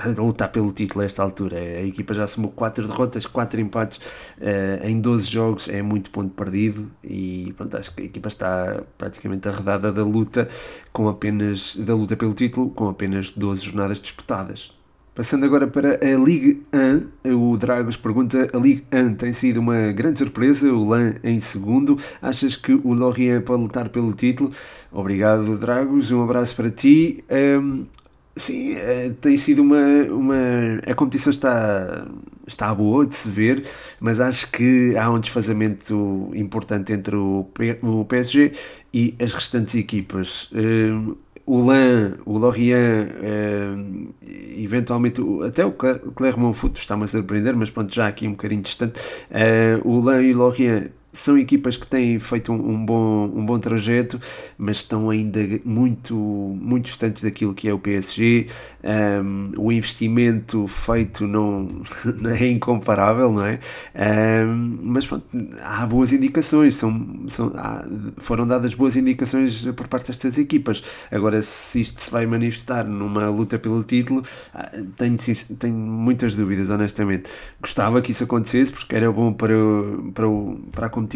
a 0.00 0.20
lutar 0.20 0.50
pelo 0.50 0.72
título 0.72 1.02
a 1.02 1.06
esta 1.06 1.22
altura. 1.22 1.58
A 1.58 1.82
equipa 1.82 2.12
já 2.12 2.26
somou 2.26 2.50
4 2.50 2.88
derrotas, 2.88 3.24
4 3.24 3.60
empates 3.60 3.98
uh, 3.98 4.84
em 4.84 5.00
12 5.00 5.26
jogos, 5.26 5.68
é 5.68 5.80
muito 5.80 6.10
ponto 6.10 6.34
perdido 6.34 6.90
e 7.04 7.54
pronto, 7.56 7.76
acho 7.76 7.94
que 7.94 8.02
a 8.02 8.04
equipa 8.06 8.28
está 8.28 8.82
praticamente 8.96 9.48
arredada 9.48 9.92
da 9.92 10.02
luta 10.02 10.48
com 10.92 11.08
apenas 11.08 11.76
da 11.76 11.94
luta 11.94 12.16
pelo 12.16 12.34
título 12.34 12.70
com 12.70 12.88
apenas 12.88 13.30
12 13.30 13.64
jornadas 13.64 14.00
disputadas. 14.00 14.77
Passando 15.18 15.44
agora 15.44 15.66
para 15.66 15.94
a 15.94 16.16
Ligue 16.16 16.62
1, 17.26 17.34
o 17.34 17.56
Dragos 17.56 17.96
pergunta: 17.96 18.48
a 18.54 18.56
Ligue 18.56 18.84
1 18.92 19.16
tem 19.16 19.32
sido 19.32 19.58
uma 19.58 19.90
grande 19.90 20.20
surpresa, 20.20 20.72
o 20.72 20.88
LAN 20.88 21.16
em 21.24 21.40
segundo. 21.40 21.98
Achas 22.22 22.54
que 22.54 22.72
o 22.72 22.94
Lorient 22.94 23.42
pode 23.42 23.60
lutar 23.60 23.88
pelo 23.88 24.12
título? 24.12 24.52
Obrigado, 24.92 25.58
Dragos, 25.58 26.12
um 26.12 26.22
abraço 26.22 26.54
para 26.54 26.70
ti. 26.70 27.24
Um, 27.28 27.84
sim, 28.36 28.76
é, 28.76 29.10
tem 29.20 29.36
sido 29.36 29.60
uma, 29.60 29.82
uma. 30.08 30.36
A 30.86 30.94
competição 30.94 31.32
está, 31.32 32.06
está 32.46 32.72
boa 32.72 33.04
de 33.04 33.16
se 33.16 33.28
ver, 33.28 33.64
mas 33.98 34.20
acho 34.20 34.52
que 34.52 34.96
há 34.96 35.10
um 35.10 35.18
desfazamento 35.18 36.30
importante 36.32 36.92
entre 36.92 37.16
o, 37.16 37.44
o 37.82 38.04
PSG 38.04 38.52
e 38.94 39.16
as 39.20 39.34
restantes 39.34 39.74
equipas. 39.74 40.48
Um, 40.52 41.16
o 41.48 41.64
Lan, 41.64 42.18
o 42.26 42.36
Lorient, 42.36 43.08
uh, 43.08 44.14
eventualmente 44.56 45.22
até 45.46 45.64
o 45.64 45.72
Clermont 45.72 46.54
Foot 46.54 46.78
está-me 46.78 47.04
a 47.04 47.06
surpreender, 47.06 47.56
mas 47.56 47.70
pronto, 47.70 47.92
já 47.94 48.06
aqui 48.06 48.28
um 48.28 48.32
bocadinho 48.32 48.60
distante. 48.60 49.00
Uh, 49.30 49.88
o 49.88 50.00
Lan 50.00 50.22
e 50.22 50.34
o 50.34 50.36
Lorient 50.36 50.90
são 51.18 51.36
equipas 51.36 51.76
que 51.76 51.86
têm 51.86 52.18
feito 52.18 52.52
um, 52.52 52.70
um, 52.70 52.86
bom, 52.86 53.24
um 53.34 53.44
bom 53.44 53.58
trajeto, 53.58 54.20
mas 54.56 54.78
estão 54.78 55.10
ainda 55.10 55.40
muito, 55.64 56.14
muito 56.14 56.86
distantes 56.86 57.22
daquilo 57.22 57.54
que 57.54 57.68
é 57.68 57.74
o 57.74 57.78
PSG. 57.78 58.46
Um, 58.84 59.52
o 59.56 59.72
investimento 59.72 60.68
feito 60.68 61.26
não, 61.26 61.82
não, 62.20 62.30
é 62.30 62.46
incomparável, 62.48 63.32
não 63.32 63.44
é? 63.44 63.58
Um, 64.46 64.78
mas 64.82 65.06
pronto, 65.06 65.26
há 65.62 65.84
boas 65.86 66.12
indicações, 66.12 66.76
são, 66.76 67.24
são, 67.26 67.52
há, 67.56 67.84
foram 68.18 68.46
dadas 68.46 68.74
boas 68.74 68.94
indicações 68.96 69.66
por 69.72 69.88
parte 69.88 70.06
destas 70.06 70.38
equipas. 70.38 70.82
Agora, 71.10 71.42
se 71.42 71.80
isto 71.80 72.00
se 72.00 72.10
vai 72.10 72.26
manifestar 72.26 72.84
numa 72.84 73.28
luta 73.28 73.58
pelo 73.58 73.82
título, 73.82 74.22
ah, 74.54 74.70
tenho, 74.96 75.16
tenho 75.58 75.74
muitas 75.74 76.34
dúvidas, 76.36 76.70
honestamente. 76.70 77.28
Gostava 77.60 78.00
que 78.00 78.12
isso 78.12 78.22
acontecesse 78.22 78.70
porque 78.70 78.94
era 78.94 79.10
bom 79.10 79.32
para, 79.32 79.54
para, 80.14 80.26
para 80.70 80.86
a 80.86 80.90
competição, 80.90 81.07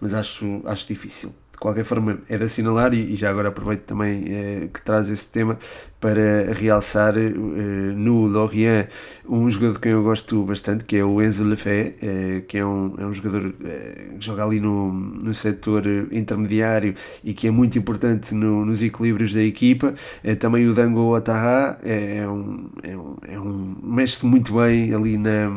mas 0.00 0.14
acho, 0.14 0.62
acho 0.64 0.86
difícil. 0.86 1.34
De 1.54 1.58
qualquer 1.58 1.84
forma, 1.84 2.18
é 2.28 2.36
de 2.36 2.44
assinalar 2.44 2.92
e, 2.92 3.12
e 3.12 3.14
já 3.14 3.30
agora 3.30 3.48
aproveito 3.48 3.82
também 3.82 4.24
eh, 4.26 4.68
que 4.74 4.82
traz 4.82 5.08
esse 5.08 5.28
tema 5.28 5.56
para 6.00 6.52
realçar 6.52 7.16
eh, 7.16 7.30
no 7.30 8.26
Lorient 8.26 8.88
um 9.26 9.48
jogador 9.48 9.74
de 9.74 9.78
quem 9.78 9.92
eu 9.92 10.02
gosto 10.02 10.42
bastante, 10.42 10.84
que 10.84 10.96
é 10.96 11.04
o 11.04 11.22
Enzo 11.22 11.44
Lefebvre, 11.44 11.94
eh, 12.02 12.40
que 12.48 12.58
é 12.58 12.66
um, 12.66 12.94
é 12.98 13.06
um 13.06 13.12
jogador 13.12 13.54
eh, 13.64 14.14
que 14.18 14.24
joga 14.26 14.44
ali 14.44 14.58
no, 14.58 14.92
no 14.92 15.32
setor 15.32 15.86
intermediário 16.10 16.94
e 17.22 17.32
que 17.32 17.46
é 17.46 17.50
muito 17.52 17.78
importante 17.78 18.34
no, 18.34 18.66
nos 18.66 18.82
equilíbrios 18.82 19.32
da 19.32 19.42
equipa. 19.42 19.94
Eh, 20.24 20.34
também 20.34 20.66
o 20.66 20.74
Dango 20.74 21.14
Otaha 21.14 21.78
é, 21.84 22.18
é, 22.18 22.28
um, 22.28 22.68
é, 22.82 22.96
um, 22.96 23.16
é 23.28 23.40
um 23.40 23.76
mexe 23.80 24.26
muito 24.26 24.54
bem 24.54 24.92
ali 24.92 25.16
na, 25.16 25.48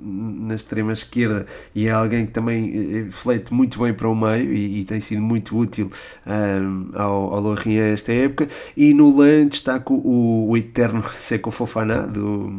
na 0.00 0.54
extrema 0.54 0.92
esquerda 0.92 1.46
e 1.74 1.86
é 1.86 1.90
alguém 1.90 2.26
que 2.26 2.32
também 2.32 3.06
eh, 3.06 3.10
flete 3.10 3.52
muito 3.52 3.78
bem 3.80 3.92
para 3.94 4.08
o 4.08 4.14
meio 4.14 4.52
e, 4.52 4.80
e 4.80 4.84
tem 4.84 5.00
sido 5.00 5.19
muito 5.20 5.56
útil 5.56 5.90
um, 6.26 6.90
ao, 6.94 7.34
ao 7.34 7.40
Lorient 7.40 7.92
esta 7.92 8.12
época. 8.12 8.48
E 8.76 8.94
no 8.94 9.16
LAN 9.16 9.46
destaco 9.48 9.94
o, 9.94 10.48
o 10.50 10.56
eterno 10.56 11.04
Seco 11.14 11.50
Fofana, 11.50 12.06
do, 12.06 12.50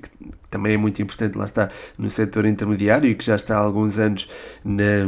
que 0.00 0.10
também 0.50 0.74
é 0.74 0.76
muito 0.76 1.00
importante, 1.02 1.36
lá 1.36 1.44
está, 1.44 1.70
no 1.98 2.10
setor 2.10 2.46
intermediário 2.46 3.08
e 3.10 3.14
que 3.14 3.24
já 3.24 3.34
está 3.34 3.56
há 3.56 3.60
alguns 3.60 3.98
anos 3.98 4.28
na, 4.64 5.06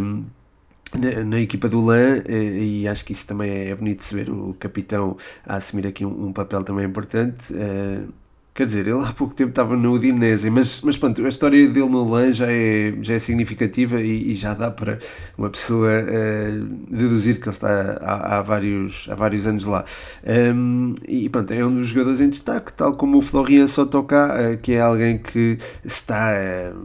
na, 0.98 1.24
na, 1.24 1.40
equipa 1.40 1.68
do 1.68 1.84
LAN 1.84 2.22
e 2.28 2.88
acho 2.88 3.04
que 3.04 3.12
isso 3.12 3.26
também 3.26 3.68
é 3.68 3.74
bonito 3.74 3.98
de 3.98 4.04
se 4.04 4.14
ver 4.14 4.30
o 4.30 4.54
capitão 4.58 5.16
a 5.46 5.56
assumir 5.56 5.86
aqui 5.86 6.04
um, 6.04 6.26
um 6.26 6.32
papel 6.32 6.64
também 6.64 6.86
importante. 6.86 7.52
Uh, 7.52 8.12
Quer 8.56 8.64
dizer, 8.64 8.88
ele 8.88 9.04
há 9.04 9.12
pouco 9.12 9.34
tempo 9.34 9.50
estava 9.50 9.76
no 9.76 9.92
Udinese, 9.92 10.48
mas, 10.48 10.80
mas 10.80 10.96
pronto, 10.96 11.22
a 11.22 11.28
história 11.28 11.68
dele 11.68 11.90
no 11.90 12.08
LAN 12.08 12.32
já 12.32 12.50
é, 12.50 12.94
já 13.02 13.12
é 13.12 13.18
significativa 13.18 14.00
e, 14.00 14.32
e 14.32 14.34
já 14.34 14.54
dá 14.54 14.70
para 14.70 14.98
uma 15.36 15.50
pessoa 15.50 15.90
uh, 15.90 16.64
deduzir 16.90 17.38
que 17.38 17.48
ele 17.48 17.54
está 17.54 17.98
há, 18.00 18.38
há, 18.38 18.40
vários, 18.40 19.08
há 19.10 19.14
vários 19.14 19.46
anos 19.46 19.66
lá. 19.66 19.84
Um, 20.26 20.94
e 21.06 21.28
pronto, 21.28 21.52
é 21.52 21.62
um 21.66 21.74
dos 21.74 21.88
jogadores 21.88 22.18
em 22.18 22.30
destaque, 22.30 22.72
tal 22.72 22.94
como 22.94 23.18
o 23.18 23.20
Florian 23.20 23.66
Sotoka, 23.66 24.54
uh, 24.54 24.56
que 24.56 24.72
é 24.72 24.80
alguém 24.80 25.18
que 25.18 25.58
está. 25.84 26.32
Uh, 26.72 26.78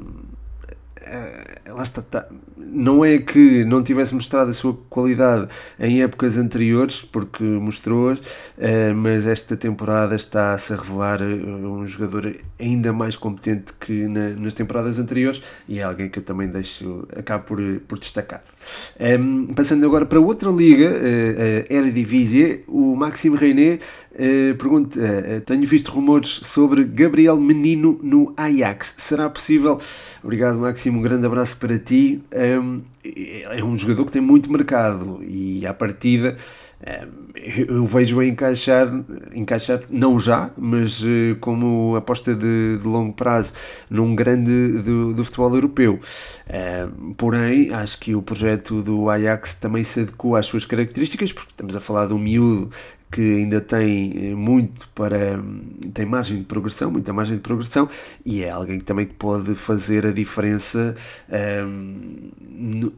uh, 1.08 1.74
lá 1.74 1.84
está, 1.84 2.02
tá, 2.02 2.28
não 2.68 3.04
é 3.04 3.18
que 3.18 3.64
não 3.66 3.84
tivesse 3.84 4.14
mostrado 4.14 4.52
a 4.52 4.54
sua 4.54 4.78
qualidade 4.90 5.48
em 5.80 6.02
épocas 6.02 6.38
anteriores, 6.38 7.02
porque 7.02 7.44
mostrou-as, 7.44 8.20
uh, 8.20 8.24
mas 8.96 9.28
esta 9.28 9.58
temporada 9.58 10.16
está-se 10.16 10.74
a 10.74 10.78
revelar 10.78 11.22
uh, 11.22 11.26
um 11.26 11.86
jogador 11.88 12.36
ainda 12.60 12.94
mais 12.94 13.16
competente 13.16 13.74
que 13.80 14.08
na, 14.08 14.30
nas 14.30 14.54
temporadas 14.54 15.00
anteriores 15.00 15.42
e 15.68 15.80
é 15.80 15.84
alguém 15.84 16.10
que 16.10 16.20
eu 16.20 16.24
também 16.24 16.48
deixo, 16.48 17.08
acabo 17.16 17.46
por, 17.46 17.60
por 17.88 18.00
destacar. 18.00 18.44
Ehm, 19.00 19.48
passando 19.54 19.86
agora 19.86 20.06
para 20.06 20.20
outra 20.20 20.50
liga, 20.50 20.90
a 20.90 21.74
Eredivisie, 21.74 22.64
o 22.68 22.96
Maxime 22.96 23.36
Reiné 23.36 23.80
uh, 24.14 24.56
pergunta: 24.56 25.00
Tenho 25.46 25.66
visto 25.66 25.92
rumores 25.92 26.30
sobre 26.30 26.84
Gabriel 26.84 27.38
Menino 27.38 28.00
no 28.02 28.34
Ajax. 28.38 28.96
Será 28.98 29.30
possível? 29.30 29.80
Obrigado, 30.24 30.58
Máximo. 30.58 31.00
Um 31.00 31.02
grande 31.02 31.26
abraço 31.26 31.58
para 31.58 31.78
ti. 31.78 32.22
Um, 32.34 32.82
é 33.04 33.64
um 33.64 33.78
jogador 33.78 34.06
que 34.06 34.12
tem 34.12 34.22
muito 34.22 34.52
mercado 34.52 35.20
e, 35.24 35.66
à 35.66 35.74
partida, 35.74 36.38
eu 37.68 37.86
vejo-o 37.86 38.24
encaixar, 38.24 38.88
encaixar, 39.34 39.82
não 39.90 40.20
já, 40.20 40.50
mas 40.58 41.04
uh, 41.04 41.36
como 41.40 41.96
aposta 41.96 42.34
de, 42.34 42.78
de, 42.78 42.88
longo 42.88 43.14
prazo 43.14 43.54
num 43.90 44.16
grande 44.16 44.80
do, 44.82 45.14
do 45.14 45.24
futebol 45.24 45.54
europeu. 45.54 46.00
Uh, 46.48 47.14
porém, 47.14 47.72
acho 47.72 48.00
que 48.00 48.16
o 48.16 48.22
projeto 48.22 48.82
do 48.82 49.10
Ajax 49.10 49.54
também 49.56 49.84
se 49.84 50.02
adequa 50.02 50.40
às 50.40 50.48
suas 50.48 50.66
características, 50.66 51.32
porque 51.32 51.52
estamos 51.52 51.76
a 51.76 51.80
falar 51.80 52.08
de 52.08 52.14
um 52.14 52.20
miúdo 52.20 52.72
que 53.12 53.22
ainda 53.22 53.60
tem 53.60 54.32
eh, 54.32 54.36
muito 54.36 54.88
para. 54.96 55.40
tem 55.94 56.06
margem 56.06 56.38
de 56.38 56.46
progressão, 56.46 56.90
muita 56.90 57.12
margem 57.12 57.36
de 57.36 57.42
progressão, 57.42 57.90
e 58.26 58.44
é 58.44 58.50
alguém 58.50 58.80
que 58.80 58.86
também 58.86 59.06
pode 59.06 59.54
fazer 59.56 60.08
a 60.08 60.12
diferença. 60.12 60.96
Um, 61.30 62.32
ehm, 62.42 62.92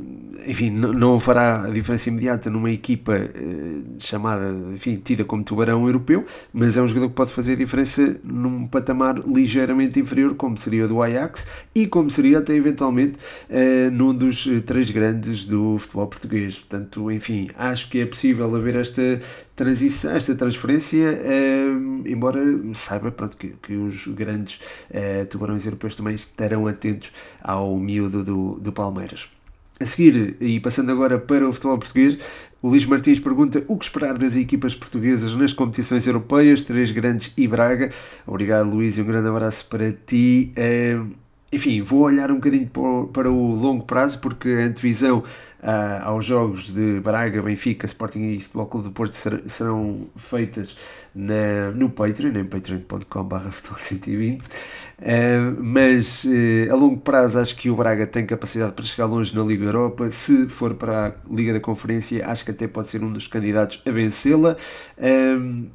enfim, 0.45 0.69
não 0.69 1.19
fará 1.19 1.63
a 1.63 1.69
diferença 1.69 2.09
imediata 2.09 2.49
numa 2.49 2.69
equipa 2.69 3.13
uh, 3.13 3.83
chamada, 3.97 4.49
enfim, 4.73 4.95
tida 4.95 5.23
como 5.23 5.43
tubarão 5.43 5.85
europeu, 5.87 6.25
mas 6.51 6.75
é 6.75 6.81
um 6.81 6.87
jogador 6.87 7.09
que 7.09 7.15
pode 7.15 7.31
fazer 7.31 7.53
a 7.53 7.55
diferença 7.55 8.19
num 8.23 8.67
patamar 8.67 9.19
ligeiramente 9.19 9.99
inferior, 9.99 10.35
como 10.35 10.57
seria 10.57 10.85
o 10.85 10.87
do 10.87 11.01
Ajax, 11.01 11.47
e 11.73 11.87
como 11.87 12.11
seria 12.11 12.39
até 12.39 12.53
eventualmente 12.53 13.17
uh, 13.49 13.89
num 13.91 14.13
dos 14.13 14.47
três 14.65 14.89
grandes 14.91 15.45
do 15.45 15.77
futebol 15.77 16.07
português. 16.07 16.59
Portanto, 16.59 17.09
enfim, 17.09 17.49
acho 17.57 17.89
que 17.89 18.01
é 18.01 18.05
possível 18.05 18.53
haver 18.53 18.75
esta 18.75 19.21
transição, 19.55 20.11
esta 20.11 20.35
transferência, 20.35 21.19
eh, 21.23 21.65
embora 22.05 22.39
saiba 22.73 23.11
pronto, 23.11 23.37
que, 23.37 23.49
que 23.49 23.75
os 23.75 24.07
grandes 24.07 24.59
eh, 24.89 25.25
tubarões 25.25 25.65
europeus 25.65 25.95
também 25.95 26.15
estarão 26.15 26.67
atentos 26.67 27.11
ao 27.41 27.77
miúdo 27.77 28.23
do, 28.23 28.59
do 28.59 28.71
Palmeiras. 28.71 29.29
A 29.79 29.85
seguir, 29.85 30.37
e 30.39 30.59
passando 30.59 30.91
agora 30.91 31.19
para 31.19 31.47
o 31.47 31.51
futebol 31.51 31.77
português, 31.77 32.17
o 32.61 32.69
Luís 32.69 32.85
Martins 32.85 33.19
pergunta 33.19 33.63
o 33.67 33.77
que 33.77 33.85
esperar 33.85 34.17
das 34.17 34.35
equipas 34.35 34.73
portuguesas 34.73 35.35
nas 35.35 35.51
competições 35.51 36.07
europeias, 36.07 36.61
três 36.61 36.91
grandes 36.91 37.33
e 37.35 37.47
Braga. 37.47 37.89
Obrigado, 38.25 38.69
Luís, 38.69 38.97
e 38.97 39.01
um 39.01 39.05
grande 39.05 39.27
abraço 39.27 39.65
para 39.67 39.91
ti. 39.91 40.53
Eh, 40.55 40.99
enfim, 41.51 41.81
vou 41.83 42.01
olhar 42.01 42.31
um 42.31 42.35
bocadinho 42.35 42.67
para 43.11 43.29
o 43.29 43.53
longo 43.53 43.85
prazo, 43.85 44.19
porque 44.19 44.49
a 44.49 44.65
antevisão 44.65 45.23
uh, 45.63 46.03
aos 46.03 46.25
jogos 46.25 46.73
de 46.73 46.99
Braga, 46.99 47.41
Benfica, 47.41 47.85
Sporting 47.85 48.33
e 48.33 48.41
Futebol 48.41 48.65
Clube 48.67 48.87
do 48.89 48.91
Porto 48.91 49.13
ser, 49.13 49.41
serão 49.49 50.07
feitas 50.15 50.75
na, 51.15 51.71
no 51.73 51.89
Patreon, 51.89 52.37
em 52.37 52.45
patreon.com.br 52.45 53.35
futebol120, 53.49 54.45
uh, 54.45 55.63
mas 55.63 56.25
uh, 56.25 56.71
a 56.71 56.75
longo 56.75 56.97
prazo 56.97 57.39
acho 57.39 57.55
que 57.55 57.69
o 57.69 57.75
Braga 57.75 58.05
tem 58.05 58.25
capacidade 58.25 58.73
para 58.73 58.83
chegar 58.83 59.05
longe 59.05 59.35
na 59.35 59.43
Liga 59.43 59.65
Europa, 59.65 60.11
se 60.11 60.47
for 60.49 60.73
para 60.75 61.07
a 61.07 61.33
Liga 61.33 61.53
da 61.53 61.59
Conferência 61.59 62.27
acho 62.27 62.43
que 62.43 62.51
até 62.51 62.67
pode 62.67 62.89
ser 62.89 63.03
um 63.03 63.11
dos 63.11 63.27
candidatos 63.27 63.81
a 63.85 63.91
vencê-la, 63.91 64.57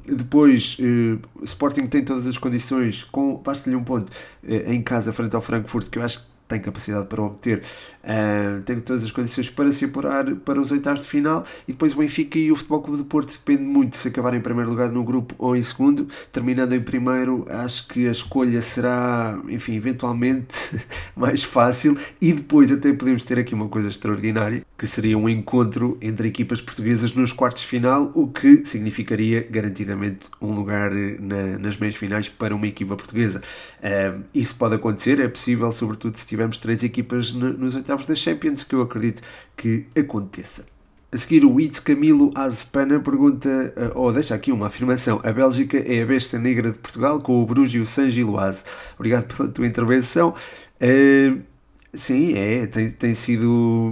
depois 0.05 0.77
o 0.79 1.43
Sporting 1.43 1.87
tem 1.87 2.03
todas 2.03 2.27
as 2.27 2.37
condições, 2.37 3.03
com 3.03 3.35
basta-lhe 3.35 3.75
um 3.75 3.83
ponto 3.83 4.11
em 4.43 4.81
casa 4.81 5.11
frente 5.11 5.35
ao 5.35 5.41
Frankfurt, 5.41 5.89
que 5.89 5.97
eu 5.97 6.03
acho 6.03 6.19
que 6.19 6.38
tem 6.49 6.59
capacidade 6.59 7.05
para 7.05 7.21
obter, 7.21 7.61
uh, 8.03 8.61
tem 8.63 8.79
todas 8.79 9.03
as 9.03 9.11
condições 9.11 9.49
para 9.49 9.71
se 9.71 9.85
apurar 9.85 10.35
para 10.37 10.59
os 10.59 10.71
oitavos 10.71 11.01
de 11.01 11.07
final. 11.07 11.45
E 11.67 11.71
depois 11.71 11.93
o 11.93 11.97
Benfica 11.97 12.39
e 12.39 12.51
o 12.51 12.55
Futebol 12.55 12.81
Clube 12.81 12.97
do 12.97 13.05
Porto 13.05 13.31
depende 13.31 13.61
muito 13.61 13.95
se 13.95 14.07
acabar 14.07 14.33
em 14.33 14.41
primeiro 14.41 14.71
lugar 14.71 14.89
no 14.89 15.03
grupo 15.03 15.35
ou 15.37 15.55
em 15.55 15.61
segundo, 15.61 16.07
terminando 16.31 16.73
em 16.73 16.81
primeiro 16.81 17.45
acho 17.49 17.87
que 17.87 18.07
a 18.07 18.11
escolha 18.11 18.61
será, 18.61 19.39
enfim, 19.47 19.75
eventualmente 19.75 20.75
mais 21.15 21.43
fácil. 21.43 21.97
E 22.19 22.33
depois 22.33 22.71
até 22.71 22.91
podemos 22.91 23.23
ter 23.23 23.37
aqui 23.37 23.53
uma 23.53 23.69
coisa 23.69 23.87
extraordinária 23.87 24.65
que 24.75 24.87
seria 24.87 25.17
um 25.17 25.27
encontro 25.29 25.97
entre 26.01 26.29
equipas 26.29 26.61
portuguesas 26.61 27.13
nos 27.13 27.31
quartos 27.31 27.61
de 27.61 27.67
final, 27.67 28.11
o 28.15 28.27
que 28.27 28.65
significaria 28.65 29.45
garantidamente 29.49 30.29
um 30.41 30.53
lugar 30.53 30.89
na, 30.91 31.59
nas 31.59 31.77
meias 31.77 31.95
finais 31.95 32.29
para 32.29 32.55
uma 32.55 32.65
equipa 32.65 32.95
portuguesa. 32.95 33.41
Uh, 33.79 34.23
isso 34.33 34.55
pode 34.55 34.75
acontecer, 34.75 35.19
é 35.19 35.27
possível, 35.27 35.69
sobretudo 35.73 36.17
se 36.17 36.25
tiver 36.25 36.38
tivemos 36.39 36.57
três 36.57 36.83
equipas 36.83 37.33
nos 37.33 37.75
oitavos 37.75 38.05
da 38.05 38.15
Champions, 38.15 38.63
que 38.63 38.73
eu 38.73 38.81
acredito 38.81 39.21
que 39.57 39.85
aconteça. 39.97 40.65
A 41.11 41.17
seguir, 41.17 41.43
o 41.43 41.59
Itz 41.59 41.79
Camilo 41.79 42.31
Azpana 42.33 42.99
pergunta, 42.99 43.49
eh, 43.75 43.91
ou 43.95 44.13
deixa 44.13 44.35
aqui 44.35 44.51
uma 44.51 44.67
afirmação: 44.67 45.19
a 45.23 45.33
Bélgica 45.33 45.77
é 45.77 46.03
a 46.03 46.05
besta 46.05 46.37
negra 46.37 46.71
de 46.71 46.77
Portugal 46.77 47.19
com 47.19 47.41
o 47.41 47.45
Bruges 47.45 47.97
e 47.97 48.23
o. 48.23 48.35
Obrigado 48.95 49.35
pela 49.35 49.49
tua 49.49 49.65
intervenção. 49.65 50.35
Uh, 50.79 51.41
sim, 51.91 52.37
é, 52.37 52.67
tem, 52.67 52.91
tem 52.91 53.15
sido. 53.15 53.91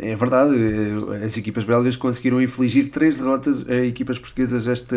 É 0.00 0.14
verdade, 0.14 0.54
eh, 0.54 1.24
as 1.24 1.36
equipas 1.38 1.64
belgas 1.64 1.96
conseguiram 1.96 2.40
infligir 2.42 2.90
três 2.90 3.16
derrotas 3.16 3.66
a 3.68 3.76
equipas 3.86 4.18
portuguesas 4.18 4.68
esta, 4.68 4.96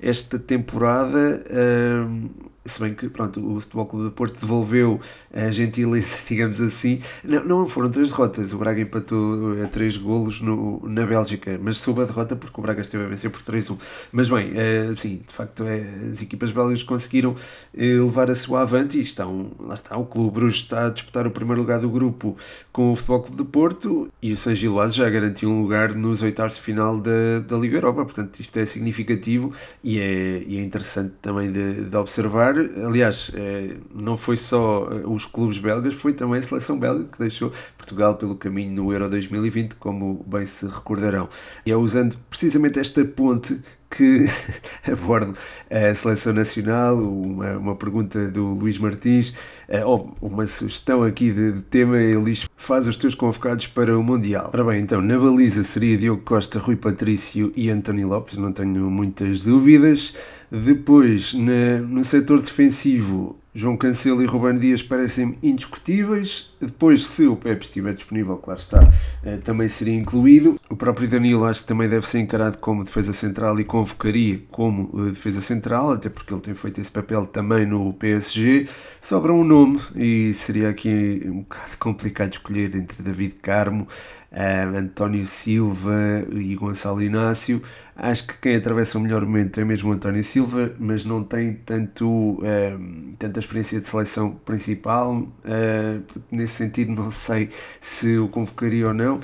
esta 0.00 0.38
temporada. 0.38 1.44
Uh, 1.50 2.47
se 2.68 2.80
bem 2.80 2.94
que 2.94 3.08
pronto, 3.08 3.40
o 3.40 3.60
Futebol 3.60 3.86
Clube 3.86 4.04
do 4.06 4.12
Porto 4.12 4.40
devolveu 4.40 5.00
a 5.32 5.50
gentileza, 5.50 6.18
digamos 6.28 6.60
assim. 6.60 7.00
Não, 7.24 7.44
não 7.44 7.68
foram 7.68 7.90
três 7.90 8.10
derrotas, 8.10 8.52
o 8.52 8.58
Braga 8.58 8.80
empatou 8.80 9.62
a 9.62 9.66
três 9.66 9.96
golos 9.96 10.40
no, 10.40 10.86
na 10.88 11.04
Bélgica, 11.06 11.58
mas 11.62 11.78
soube 11.78 12.02
a 12.02 12.04
derrota 12.04 12.36
porque 12.36 12.60
o 12.60 12.62
Braga 12.62 12.80
esteve 12.80 13.04
a 13.04 13.08
vencer 13.08 13.30
por 13.30 13.42
3-1. 13.42 13.78
Mas 14.12 14.28
bem, 14.28 14.52
é, 14.54 14.94
sim, 14.96 15.22
de 15.26 15.32
facto 15.32 15.64
é, 15.64 15.80
as 16.12 16.22
equipas 16.22 16.50
belgas 16.50 16.82
conseguiram 16.82 17.34
levar 17.74 18.30
a 18.30 18.34
sua 18.34 18.62
avante 18.62 18.98
e 18.98 19.00
estão, 19.00 19.50
lá 19.58 19.74
está, 19.74 19.96
o 19.96 20.04
Clube 20.04 20.34
Bruges 20.34 20.60
está 20.60 20.86
a 20.86 20.90
disputar 20.90 21.26
o 21.26 21.30
primeiro 21.30 21.60
lugar 21.60 21.80
do 21.80 21.88
grupo 21.88 22.36
com 22.72 22.92
o 22.92 22.96
Futebol 22.96 23.22
Clube 23.22 23.36
do 23.36 23.44
Porto 23.44 24.08
e 24.20 24.32
o 24.32 24.36
San 24.36 24.54
Giloase 24.54 24.96
já 24.96 25.08
garantiu 25.08 25.50
um 25.50 25.62
lugar 25.62 25.94
nos 25.94 26.22
oitavos 26.22 26.56
de 26.56 26.62
final 26.62 26.98
da, 26.98 27.40
da 27.46 27.56
Liga 27.56 27.76
Europa, 27.76 28.04
portanto 28.04 28.38
isto 28.40 28.56
é 28.58 28.64
significativo 28.64 29.52
e 29.82 29.98
é, 29.98 30.42
e 30.46 30.58
é 30.58 30.62
interessante 30.62 31.14
também 31.22 31.50
de, 31.50 31.84
de 31.84 31.96
observar 31.96 32.54
aliás, 32.86 33.30
é, 33.34 33.76
não 33.94 34.16
foi 34.16 34.36
só 34.36 34.88
eh, 34.90 35.02
os 35.06 35.24
clubes 35.26 35.58
belgas, 35.58 35.94
foi 35.94 36.12
também 36.12 36.38
a 36.40 36.42
seleção 36.42 36.78
belga 36.78 37.04
que 37.04 37.18
deixou 37.18 37.52
Portugal 37.76 38.16
pelo 38.16 38.36
caminho 38.36 38.72
no 38.72 38.92
Euro 38.92 39.08
2020, 39.08 39.76
como 39.76 40.24
bem 40.26 40.44
se 40.44 40.66
recordarão. 40.66 41.28
E 41.64 41.70
é 41.70 41.76
usando 41.76 42.16
precisamente 42.30 42.78
esta 42.78 43.04
ponte 43.04 43.62
que 43.90 44.26
abordo 44.90 45.34
a 45.70 45.94
seleção 45.94 46.32
nacional, 46.32 46.98
uma, 46.98 47.56
uma 47.56 47.76
pergunta 47.76 48.28
do 48.28 48.46
Luís 48.46 48.78
Martins, 48.78 49.34
eh, 49.68 49.84
ou 49.84 50.14
uma 50.20 50.46
sugestão 50.46 51.02
aqui 51.02 51.30
de, 51.32 51.52
de, 51.52 51.60
tema, 51.62 51.98
ele 51.98 52.24
diz, 52.24 52.48
faz 52.56 52.86
os 52.86 52.96
teus 52.96 53.14
convocados 53.14 53.66
para 53.66 53.98
o 53.98 54.02
Mundial. 54.02 54.50
Ora 54.52 54.64
bem, 54.64 54.80
então, 54.82 55.00
na 55.00 55.18
baliza 55.18 55.64
seria 55.64 55.96
Diogo 55.96 56.22
Costa, 56.22 56.58
Rui 56.58 56.76
Patrício 56.76 57.52
e 57.56 57.70
António 57.70 58.08
Lopes, 58.08 58.36
não 58.36 58.52
tenho 58.52 58.90
muitas 58.90 59.42
dúvidas. 59.42 60.14
Depois, 60.50 61.34
na, 61.34 61.78
no 61.86 62.04
setor 62.04 62.40
defensivo, 62.40 63.38
João 63.58 63.76
Cancelo 63.76 64.22
e 64.22 64.26
Ruben 64.26 64.56
Dias 64.56 64.82
parecem 64.82 65.36
indiscutíveis. 65.42 66.54
Depois, 66.60 67.06
se 67.06 67.26
o 67.26 67.34
Pepe 67.34 67.64
estiver 67.64 67.92
disponível, 67.92 68.36
claro 68.36 68.60
está, 68.60 68.88
eh, 69.24 69.36
também 69.38 69.66
seria 69.66 69.94
incluído. 69.94 70.54
O 70.70 70.76
próprio 70.76 71.08
Danilo 71.08 71.44
acho 71.44 71.62
que 71.62 71.66
também 71.66 71.88
deve 71.88 72.08
ser 72.08 72.20
encarado 72.20 72.58
como 72.58 72.84
defesa 72.84 73.12
central 73.12 73.58
e 73.58 73.64
convocaria 73.64 74.40
como 74.50 74.90
eh, 74.94 75.10
defesa 75.10 75.40
central, 75.40 75.92
até 75.92 76.08
porque 76.08 76.32
ele 76.32 76.40
tem 76.40 76.54
feito 76.54 76.80
esse 76.80 76.90
papel 76.90 77.26
também 77.26 77.66
no 77.66 77.92
PSG. 77.94 78.68
Sobra 79.00 79.32
um 79.32 79.42
nome 79.42 79.80
e 79.96 80.32
seria 80.34 80.68
aqui 80.68 81.22
um 81.26 81.40
bocado 81.40 81.76
complicado 81.80 82.32
escolher 82.34 82.76
entre 82.76 83.02
David 83.02 83.34
Carmo, 83.42 83.88
uh, 84.32 84.76
António 84.76 85.26
Silva 85.26 86.24
e 86.32 86.54
Gonçalo 86.54 87.02
Inácio. 87.02 87.62
Acho 87.96 88.28
que 88.28 88.38
quem 88.38 88.54
atravessa 88.54 88.96
o 88.96 89.00
melhor 89.00 89.22
momento 89.22 89.58
é 89.58 89.64
mesmo 89.64 89.92
António 89.92 90.22
Silva, 90.22 90.72
mas 90.78 91.04
não 91.04 91.24
tem 91.24 91.54
tanto, 91.54 92.06
uh, 92.06 93.14
tanta 93.18 93.40
experiência 93.40 93.80
de 93.80 93.88
seleção 93.88 94.30
principal. 94.30 95.16
Uh, 95.16 96.02
nesse 96.30 96.54
sentido, 96.54 96.92
não 96.92 97.10
sei 97.10 97.48
se 97.80 98.16
o 98.16 98.28
convocaria 98.28 98.86
ou 98.88 98.94
não, 98.94 99.20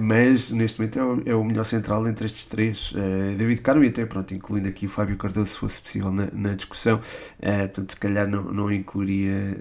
mas 0.00 0.50
neste 0.50 0.80
momento 0.80 0.98
é 0.98 1.04
o, 1.04 1.22
é 1.26 1.34
o, 1.34 1.44
melhor 1.44 1.64
central 1.64 2.06
entre 2.08 2.26
estes 2.26 2.46
três. 2.46 2.92
David 3.36 3.60
Carmo 3.60 3.84
e 3.84 3.88
até, 3.88 4.06
pronto, 4.06 4.32
incluindo 4.32 4.68
aqui 4.68 4.86
o 4.86 4.88
Fábio 4.88 5.16
Cardoso, 5.16 5.50
se 5.50 5.56
fosse 5.58 5.80
possível, 5.80 6.10
na, 6.10 6.28
na 6.32 6.54
discussão. 6.54 7.00
portanto, 7.40 7.90
se 7.90 7.96
calhar 7.96 8.26
não, 8.26 8.44
não 8.44 8.72
incluiria, 8.72 9.56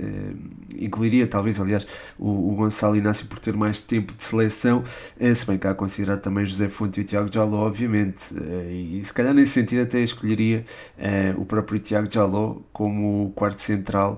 incluiria 0.78 1.28
talvez, 1.28 1.60
aliás, 1.60 1.86
o, 2.18 2.52
o 2.52 2.56
Gonçalo 2.56 2.96
Inácio 2.96 3.28
por 3.28 3.40
ter 3.40 3.56
mais 3.56 3.82
tempo 3.82 4.14
de 4.14 4.24
seleção, 4.28 4.84
eh, 5.20 5.34
se 5.34 5.46
bem 5.46 5.58
que 5.58 5.68
há 5.68 5.72
a 5.72 5.76
considerar 5.76 6.18
também 6.18 6.46
José 6.46 6.68
Fonte 6.68 7.00
e 7.00 7.04
o 7.04 7.06
Tiago 7.06 7.32
Jaló, 7.32 7.66
obviamente, 7.66 8.34
eh, 8.36 8.98
e 9.00 9.06
se 9.06 9.14
calhar 9.14 9.34
nesse 9.34 9.54
sentido 9.54 9.82
até 9.84 10.00
escolheria 10.02 10.66
eh, 10.98 11.34
o 11.38 11.46
próprio 11.46 11.80
Tiago 11.80 12.12
Jaló 12.12 12.58
como 12.74 13.32
quarto 13.36 13.62
central, 13.62 14.18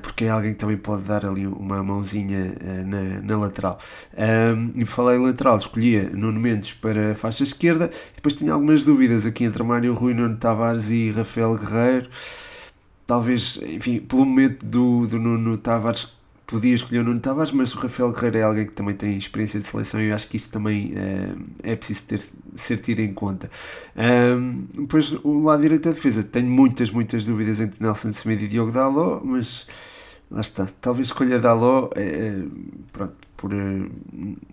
porque 0.00 0.24
é 0.24 0.30
alguém 0.30 0.54
que 0.54 0.58
também 0.58 0.78
pode 0.78 1.02
dar 1.02 1.26
ali 1.26 1.46
uma 1.46 1.82
mãozinha 1.82 2.54
na, 2.86 3.20
na 3.20 3.36
lateral. 3.36 3.78
E 4.74 4.86
falei 4.86 5.18
lateral, 5.18 5.58
escolhia 5.58 6.08
Nuno 6.08 6.40
Mendes 6.40 6.72
para 6.72 7.12
a 7.12 7.14
faixa 7.14 7.44
esquerda, 7.44 7.90
depois 8.14 8.34
tinha 8.34 8.54
algumas 8.54 8.82
dúvidas 8.82 9.26
aqui 9.26 9.44
entre 9.44 9.62
Mário 9.62 9.92
Rui, 9.92 10.14
Nuno 10.14 10.38
Tavares 10.38 10.90
e 10.90 11.10
Rafael 11.10 11.54
Guerreiro. 11.58 12.08
Talvez, 13.06 13.60
enfim, 13.62 14.00
pelo 14.00 14.24
momento 14.24 14.64
do, 14.64 15.06
do 15.06 15.18
Nuno 15.18 15.58
Tavares 15.58 16.14
podia 16.52 16.74
escolher 16.74 17.00
o 17.00 17.04
Nuno 17.04 17.18
Tavares, 17.18 17.50
mas 17.50 17.74
o 17.74 17.78
Rafael 17.78 18.12
Guerreiro 18.12 18.36
é 18.36 18.42
alguém 18.42 18.66
que 18.66 18.72
também 18.72 18.94
tem 18.94 19.16
experiência 19.16 19.58
de 19.58 19.66
seleção 19.66 20.02
e 20.02 20.08
eu 20.08 20.14
acho 20.14 20.28
que 20.28 20.36
isso 20.36 20.50
também 20.50 20.92
uh, 20.92 21.42
é 21.62 21.74
preciso 21.74 22.02
ter, 22.02 22.20
ser 22.58 22.76
tido 22.76 23.00
em 23.00 23.14
conta. 23.14 23.50
Um, 23.96 24.66
depois, 24.82 25.12
o 25.24 25.44
lado 25.44 25.62
direito 25.62 25.84
da 25.84 25.94
defesa, 25.94 26.22
tenho 26.22 26.50
muitas, 26.50 26.90
muitas 26.90 27.24
dúvidas 27.24 27.58
entre 27.58 27.82
Nelson 27.82 28.12
Semedo 28.12 28.44
e 28.44 28.48
Diogo 28.48 28.70
Daló, 28.70 29.22
mas 29.24 29.66
lá 30.30 30.42
está, 30.42 30.68
talvez 30.78 31.06
escolha 31.06 31.38
Daló, 31.38 31.88
é, 31.96 32.42
pronto, 32.92 33.14
por, 33.34 33.50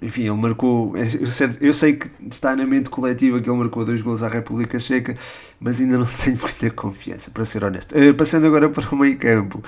enfim, 0.02 0.22
ele 0.22 0.38
marcou, 0.38 0.96
eu 0.96 1.28
sei, 1.28 1.50
eu 1.60 1.74
sei 1.74 1.94
que 1.98 2.10
está 2.32 2.56
na 2.56 2.66
mente 2.66 2.90
coletiva 2.90 3.42
que 3.42 3.50
ele 3.50 3.58
marcou 3.58 3.84
dois 3.84 4.02
gols 4.02 4.24
à 4.24 4.30
República 4.30 4.80
Checa, 4.80 5.18
mas 5.60 5.82
ainda 5.82 5.98
não 5.98 6.08
tenho 6.24 6.38
muita 6.40 6.72
confiança, 6.72 7.30
para 7.30 7.44
ser 7.44 7.66
honesto. 7.66 7.94
Passando 8.18 8.48
agora 8.48 8.70
para 8.70 8.90
o 8.90 8.98
meio 8.98 9.18
campo, 9.18 9.62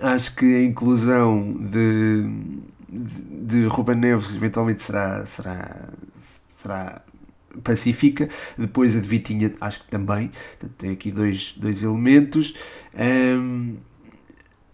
acho 0.00 0.36
que 0.36 0.44
a 0.44 0.62
inclusão 0.62 1.56
de, 1.60 2.22
de, 2.88 3.46
de 3.46 3.66
Ruben 3.66 3.96
Neves 3.96 4.34
eventualmente 4.34 4.82
será, 4.82 5.24
será, 5.26 5.88
será 6.54 7.02
pacífica. 7.62 8.28
Depois 8.56 8.96
a 8.96 9.00
de 9.00 9.06
Vitinha, 9.06 9.52
acho 9.60 9.82
que 9.84 9.90
também. 9.90 10.28
Portanto, 10.28 10.72
tem 10.78 10.90
aqui 10.90 11.10
dois, 11.10 11.54
dois 11.56 11.82
elementos. 11.82 12.54
Um, 12.94 13.76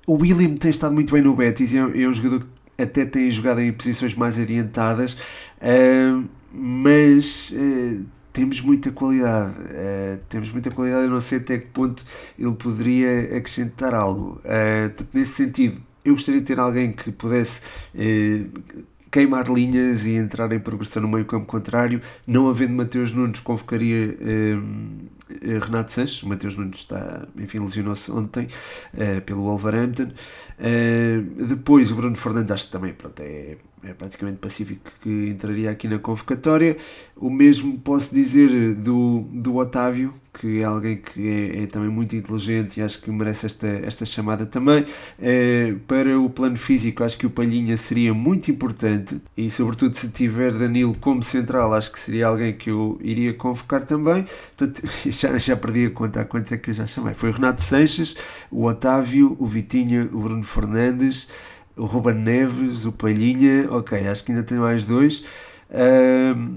o 0.07 0.15
William 0.15 0.55
tem 0.57 0.71
estado 0.71 0.95
muito 0.95 1.13
bem 1.13 1.23
no 1.23 1.35
Betis, 1.35 1.75
é, 1.75 1.79
é 1.79 2.09
um 2.09 2.13
jogador 2.13 2.41
que 2.41 2.83
até 2.83 3.07
tem 3.07 3.31
jogado 3.31 3.61
em 3.61 3.73
posições 3.73 4.15
mais 4.15 4.39
adiantadas, 4.39 5.17
um, 5.63 6.27
mas 6.53 7.53
uh, 7.53 8.05
temos 8.35 8.61
muita 8.61 8.91
qualidade. 8.91 9.55
Uh, 9.61 10.19
temos 10.29 10.51
muita 10.51 10.71
qualidade, 10.71 11.05
eu 11.05 11.11
não 11.11 11.21
sei 11.21 11.39
até 11.39 11.57
que 11.57 11.69
ponto 11.69 12.05
ele 12.37 12.55
poderia 12.57 13.37
acrescentar 13.37 13.95
algo. 13.95 14.41
Uh, 14.45 15.07
nesse 15.15 15.35
sentido, 15.35 15.81
eu 16.05 16.15
gostaria 16.15 16.41
de 16.41 16.47
ter 16.47 16.59
alguém 16.59 16.93
que 16.93 17.13
pudesse 17.13 17.61
uh, 17.95 18.85
queimar 19.11 19.49
linhas 19.49 20.05
e 20.05 20.15
entrar 20.15 20.51
em 20.53 20.59
progressão 20.59 21.01
no 21.01 21.09
meio 21.09 21.25
campo 21.25 21.47
contrário. 21.47 22.03
Não 22.27 22.49
havendo 22.49 22.75
Mateus 22.75 23.13
Nunes, 23.13 23.39
convocaria 23.39 24.19
Renato 25.65 25.93
Sanches. 25.93 26.21
O 26.25 26.29
Mateus 26.29 26.57
Nunes 26.57 26.81
está, 26.81 27.29
enfim, 27.39 27.61
lesionou-se 27.61 28.11
ontem 28.11 28.49
pelo 29.25 29.45
Wolverhampton. 29.45 30.11
depois 31.49 31.93
o 31.93 31.95
Bruno 31.95 32.17
Fernandes, 32.17 32.51
acho 32.51 32.67
que 32.67 32.73
também 32.73 32.93
pronto, 32.93 33.21
é 33.21 33.57
é 33.87 33.93
praticamente 33.93 34.39
pacífico 34.39 34.91
que 35.03 35.29
entraria 35.29 35.71
aqui 35.71 35.87
na 35.89 35.99
convocatória. 35.99 36.77
O 37.17 37.31
mesmo 37.31 37.79
posso 37.79 38.15
dizer 38.15 38.75
do, 38.75 39.27
do 39.33 39.57
Otávio, 39.57 40.15
que 40.33 40.61
é 40.61 40.65
alguém 40.65 40.97
que 40.97 41.29
é, 41.29 41.63
é 41.63 41.67
também 41.67 41.89
muito 41.89 42.17
inteligente 42.17 42.81
e 42.81 42.83
acho 42.83 43.01
que 43.01 43.11
merece 43.11 43.47
esta, 43.47 43.67
esta 43.67 44.05
chamada 44.05 44.47
também. 44.47 44.85
É, 45.21 45.75
para 45.87 46.19
o 46.19 46.29
plano 46.29 46.57
físico, 46.57 47.05
acho 47.05 47.17
que 47.17 47.27
o 47.27 47.31
Palhinha 47.31 47.77
seria 47.77 48.13
muito 48.13 48.51
importante 48.51 49.21
e, 49.37 49.49
sobretudo, 49.49 49.95
se 49.95 50.11
tiver 50.11 50.53
Danilo 50.53 50.95
como 50.95 51.23
central, 51.23 51.73
acho 51.75 51.93
que 51.93 52.01
seria 52.01 52.27
alguém 52.27 52.53
que 52.53 52.71
eu 52.71 52.99
iria 53.03 53.33
convocar 53.35 53.85
também. 53.85 54.25
Portanto, 54.57 54.83
já, 55.07 55.37
já 55.39 55.57
perdi 55.57 55.87
a 55.87 55.91
conta 55.91 56.23
a 56.23 56.25
quantos 56.25 56.51
é 56.53 56.57
que 56.57 56.71
eu 56.71 56.75
já 56.75 56.87
chamei. 56.87 57.15
Foi 57.15 57.31
o 57.31 57.33
Renato 57.33 57.63
Sanches, 57.63 58.17
o 58.51 58.65
Otávio, 58.65 59.37
o 59.39 59.47
Vitinha, 59.47 60.09
o 60.13 60.21
Bruno 60.21 60.43
Fernandes 60.43 61.29
o 61.77 61.85
Ruben 61.85 62.15
Neves, 62.15 62.85
o 62.85 62.93
Palhinha, 62.93 63.67
ok, 63.71 64.07
acho 64.07 64.25
que 64.25 64.33
ainda 64.33 64.45
tem 64.45 64.59
mais 64.59 64.85
dois. 64.85 65.25
Uh, 65.71 66.57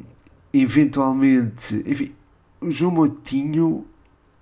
eventualmente, 0.53 1.83
enfim, 1.85 2.13
o 2.61 2.71
João 2.71 2.91
Moutinho 2.91 3.85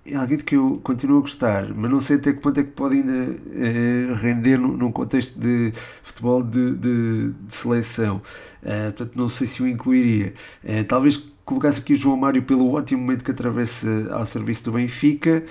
é 0.04 0.16
alguém 0.16 0.38
que 0.38 0.56
eu 0.56 0.80
continuo 0.84 1.18
a 1.18 1.20
gostar, 1.20 1.74
mas 1.74 1.90
não 1.90 2.00
sei 2.00 2.16
até 2.16 2.32
que 2.32 2.40
ponto 2.40 2.60
é 2.60 2.62
que 2.62 2.70
pode 2.70 2.96
ainda 2.96 3.12
uh, 3.12 4.14
render 4.14 4.56
num, 4.58 4.76
num, 4.76 4.92
contexto 4.92 5.38
de 5.38 5.72
futebol 6.02 6.42
de, 6.42 6.72
de, 6.76 7.30
de 7.32 7.54
seleção. 7.54 8.22
Uh, 8.62 8.92
portanto, 8.92 9.12
não 9.16 9.28
sei 9.28 9.46
se 9.46 9.62
o 9.62 9.68
incluiria. 9.68 10.32
Uh, 10.62 10.84
talvez 10.84 11.16
colocasse 11.44 11.80
aqui 11.80 11.94
o 11.94 11.96
João 11.96 12.16
Mário 12.16 12.42
pelo 12.42 12.72
ótimo 12.72 13.02
momento 13.02 13.24
que 13.24 13.30
atravessa 13.30 13.88
ao 14.12 14.26
serviço 14.26 14.64
do 14.64 14.72
Benfica. 14.72 15.44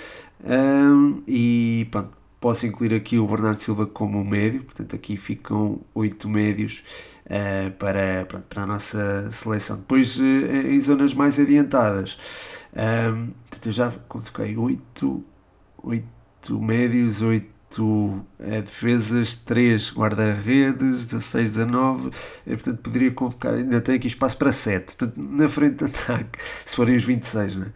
e 1.28 1.88
pronto, 1.92 2.12
Posso 2.46 2.68
incluir 2.68 2.94
aqui 2.94 3.18
o 3.18 3.26
Bernardo 3.26 3.58
Silva 3.58 3.88
como 3.88 4.24
médio, 4.24 4.64
portanto 4.66 4.96
aqui 4.96 5.18
ficam 5.18 5.82
oito 5.96 6.30
médios 6.30 6.84
uh, 7.26 7.72
para, 7.72 8.24
pronto, 8.28 8.46
para 8.46 8.62
a 8.62 8.66
nossa 8.68 9.32
seleção. 9.32 9.78
Depois, 9.78 10.16
uh, 10.20 10.22
em 10.22 10.80
zonas 10.80 11.12
mais 11.16 11.40
adiantadas, 11.40 12.16
um, 12.72 12.80
ehm, 12.80 13.30
eu 13.66 13.72
já 13.72 13.92
coloquei 14.08 14.56
oito, 14.58 15.26
oito 15.82 16.62
médios, 16.62 17.24
oito 17.24 17.56
eh, 18.40 18.62
defesas, 18.62 19.36
3 19.36 19.92
guarda-redes, 19.94 21.08
16, 21.08 21.50
19, 21.56 22.12
portanto 22.46 22.78
poderia 22.78 23.12
colocar, 23.12 23.54
ainda 23.56 23.82
tenho 23.82 23.98
aqui 23.98 24.08
espaço 24.08 24.38
para 24.38 24.52
7, 24.52 24.96
portanto, 24.96 25.18
na 25.18 25.50
frente 25.50 25.84
de 25.84 25.86
ataque, 25.86 26.40
se 26.64 26.76
forem 26.76 26.96
os 26.96 27.04
26, 27.04 27.56
não 27.56 27.66
é? 27.66 27.72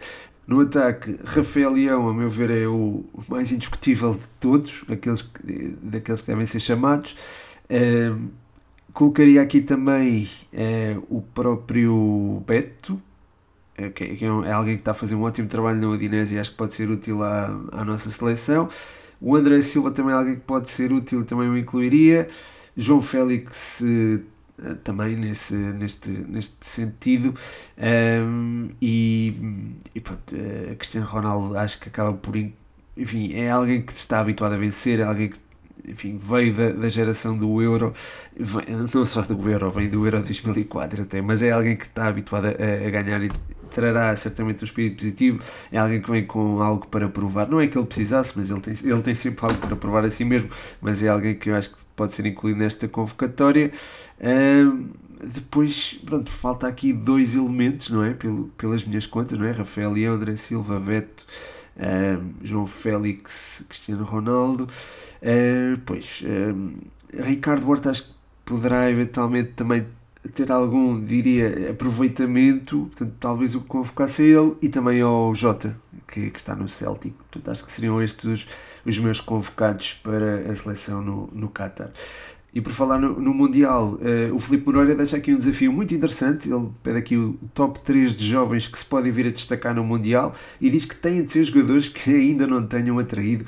No 0.49 0.61
ataque, 0.61 1.19
Rafael 1.23 1.73
Leão, 1.73 2.09
a 2.09 2.13
meu 2.13 2.27
ver, 2.27 2.49
é 2.49 2.67
o 2.67 3.05
mais 3.27 3.51
indiscutível 3.51 4.15
de 4.15 4.25
todos, 4.39 4.83
aqueles 4.89 5.21
que, 5.21 5.77
daqueles 5.79 6.21
que 6.21 6.27
devem 6.27 6.43
ser 6.47 6.59
chamados. 6.59 7.15
Colocaria 8.93 9.43
aqui 9.43 9.61
também 9.61 10.27
uh, 10.51 11.17
o 11.17 11.21
próprio 11.21 12.43
Beto, 12.47 12.99
uh, 13.77 13.91
que, 13.91 14.15
que, 14.15 14.25
é 14.25 14.51
alguém 14.51 14.73
que 14.73 14.81
está 14.81 14.89
a 14.89 14.95
fazer 14.95 15.13
um 15.13 15.21
ótimo 15.21 15.47
trabalho 15.47 15.79
na 15.79 15.87
Udinese 15.87 16.33
e 16.33 16.39
acho 16.39 16.49
que 16.49 16.57
pode 16.57 16.73
ser 16.73 16.89
útil 16.89 17.21
à, 17.21 17.45
à 17.71 17.85
nossa 17.85 18.09
seleção. 18.09 18.67
O 19.21 19.35
André 19.35 19.61
Silva 19.61 19.91
também 19.91 20.13
é 20.13 20.17
alguém 20.17 20.33
que 20.33 20.41
pode 20.41 20.67
ser 20.67 20.91
útil, 20.91 21.23
também 21.25 21.47
o 21.47 21.55
incluiria. 21.55 22.27
João 22.75 23.03
Félix 23.03 23.83
eh, 24.63 24.75
também 24.83 25.15
nesse, 25.15 25.55
neste, 25.55 26.09
neste 26.09 26.65
sentido. 26.65 27.33
Um, 27.77 28.69
e, 28.81 29.75
e 29.95 29.99
pronto, 30.01 30.35
uh, 30.35 30.75
Cristiano 30.75 31.07
Ronaldo 31.07 31.57
acho 31.57 31.79
que 31.79 31.89
acaba 31.89 32.13
por. 32.13 32.35
Enfim, 32.97 33.33
é 33.33 33.49
alguém 33.49 33.81
que 33.81 33.93
está 33.93 34.19
habituado 34.19 34.53
a 34.53 34.57
vencer, 34.57 34.99
é 34.99 35.03
alguém 35.03 35.29
que 35.29 35.39
enfim, 35.87 36.19
veio 36.21 36.53
da, 36.53 36.69
da 36.71 36.89
geração 36.89 37.37
do 37.37 37.61
Euro, 37.61 37.93
não 38.93 39.05
só 39.05 39.21
do 39.21 39.49
Euro, 39.49 39.71
vem 39.71 39.89
do 39.89 40.05
Euro 40.05 40.21
2004 40.21 41.03
até, 41.03 41.21
mas 41.21 41.41
é 41.41 41.51
alguém 41.51 41.75
que 41.75 41.85
está 41.85 42.07
habituado 42.07 42.47
a, 42.47 42.87
a 42.87 42.89
ganhar 42.89 43.21
trará 43.79 44.13
certamente 44.15 44.63
um 44.63 44.65
espírito 44.65 44.97
positivo. 44.97 45.39
É 45.71 45.77
alguém 45.77 46.01
que 46.01 46.11
vem 46.11 46.25
com 46.25 46.61
algo 46.61 46.85
para 46.87 47.07
provar. 47.07 47.47
Não 47.47 47.61
é 47.61 47.67
que 47.67 47.77
ele 47.77 47.87
precisasse, 47.87 48.33
mas 48.35 48.49
ele 48.49 48.59
tem, 48.59 48.73
ele 48.83 49.01
tem 49.01 49.15
sempre 49.15 49.45
algo 49.45 49.57
para 49.57 49.75
provar 49.75 50.03
a 50.03 50.11
si 50.11 50.25
mesmo. 50.25 50.49
Mas 50.81 51.01
é 51.01 51.07
alguém 51.07 51.35
que 51.35 51.49
eu 51.49 51.55
acho 51.55 51.71
que 51.71 51.77
pode 51.95 52.11
ser 52.13 52.25
incluído 52.25 52.59
nesta 52.59 52.87
convocatória. 52.87 53.71
depois, 55.33 55.99
pronto, 56.05 56.29
falta 56.29 56.67
aqui 56.67 56.91
dois 56.91 57.35
elementos, 57.35 57.89
não 57.89 58.03
é? 58.03 58.13
Pelo, 58.13 58.49
pelas 58.57 58.83
minhas 58.83 59.05
contas, 59.05 59.39
não 59.39 59.45
é? 59.45 59.51
Rafael 59.51 59.97
e 59.97 60.05
André 60.05 60.35
Silva, 60.35 60.79
Beto, 60.79 61.25
João 62.43 62.67
Félix, 62.67 63.63
Cristiano 63.69 64.03
Ronaldo. 64.03 64.67
Uh, 65.21 65.79
pois, 65.85 66.23
Ricardo 67.13 67.67
Horta 67.67 67.91
acho 67.91 68.03
que 68.03 68.13
poderá 68.45 68.89
eventualmente 68.89 69.51
também 69.51 69.85
ter 70.31 70.51
algum, 70.51 71.03
diria, 71.03 71.71
aproveitamento, 71.71 72.87
portanto, 72.87 73.13
talvez 73.19 73.55
o 73.55 73.61
convocasse 73.61 74.21
a 74.21 74.25
ele 74.25 74.55
e 74.61 74.69
também 74.69 75.01
ao 75.01 75.33
Jota, 75.35 75.77
que, 76.07 76.29
que 76.29 76.39
está 76.39 76.55
no 76.55 76.67
Celtic. 76.67 77.13
Portanto, 77.13 77.51
acho 77.51 77.65
que 77.65 77.71
seriam 77.71 78.01
estes 78.01 78.25
os, 78.25 78.47
os 78.85 78.99
meus 78.99 79.19
convocados 79.19 79.93
para 79.93 80.49
a 80.49 80.55
seleção 80.55 81.01
no, 81.01 81.29
no 81.33 81.49
Qatar. 81.49 81.91
E 82.51 82.59
por 82.61 82.73
falar 82.73 82.97
no, 82.97 83.19
no 83.19 83.31
Mundial, 83.31 83.93
uh, 83.93 84.35
o 84.35 84.39
Filipe 84.39 84.65
Moreira 84.65 84.95
deixa 84.95 85.17
aqui 85.17 85.31
um 85.31 85.37
desafio 85.37 85.71
muito 85.71 85.93
interessante. 85.93 86.51
Ele 86.51 86.69
pede 86.81 86.97
aqui 86.97 87.15
o 87.15 87.37
top 87.53 87.79
3 87.81 88.15
de 88.15 88.25
jovens 88.25 88.67
que 88.67 88.77
se 88.79 88.85
podem 88.85 89.11
vir 89.11 89.27
a 89.27 89.29
destacar 89.29 89.75
no 89.75 89.83
Mundial 89.83 90.33
e 90.59 90.67
diz 90.69 90.83
que 90.83 90.95
têm 90.95 91.23
de 91.23 91.31
ser 91.31 91.43
jogadores 91.43 91.87
que 91.87 92.11
ainda 92.11 92.47
não 92.47 92.65
tenham 92.65 92.97
atraído 92.97 93.45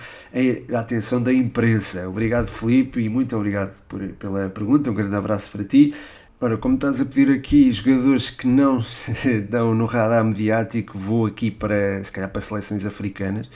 a 0.72 0.80
atenção 0.80 1.22
da 1.22 1.34
imprensa. 1.34 2.08
Obrigado, 2.08 2.48
Filipe, 2.48 3.02
e 3.02 3.10
muito 3.10 3.36
obrigado 3.36 3.82
por, 3.88 4.02
pela 4.10 4.50
pergunta. 4.50 4.92
Um 4.92 4.94
grande 4.94 5.16
abraço 5.16 5.50
para 5.50 5.64
ti. 5.64 5.96
Ora, 6.44 6.58
como 6.58 6.74
estás 6.74 7.00
a 7.00 7.06
pedir 7.06 7.30
aqui 7.30 7.72
jogadores 7.72 8.32
que 8.32 8.48
não 8.48 8.82
se 8.82 9.42
dão 9.48 9.76
no 9.76 9.86
radar 9.86 10.26
mediático, 10.26 10.98
vou 10.98 11.28
aqui 11.28 11.52
para, 11.52 12.04
se 12.04 12.12
calhar, 12.12 12.32
para 12.32 12.42
seleções 12.42 12.84
africanas 12.84 13.48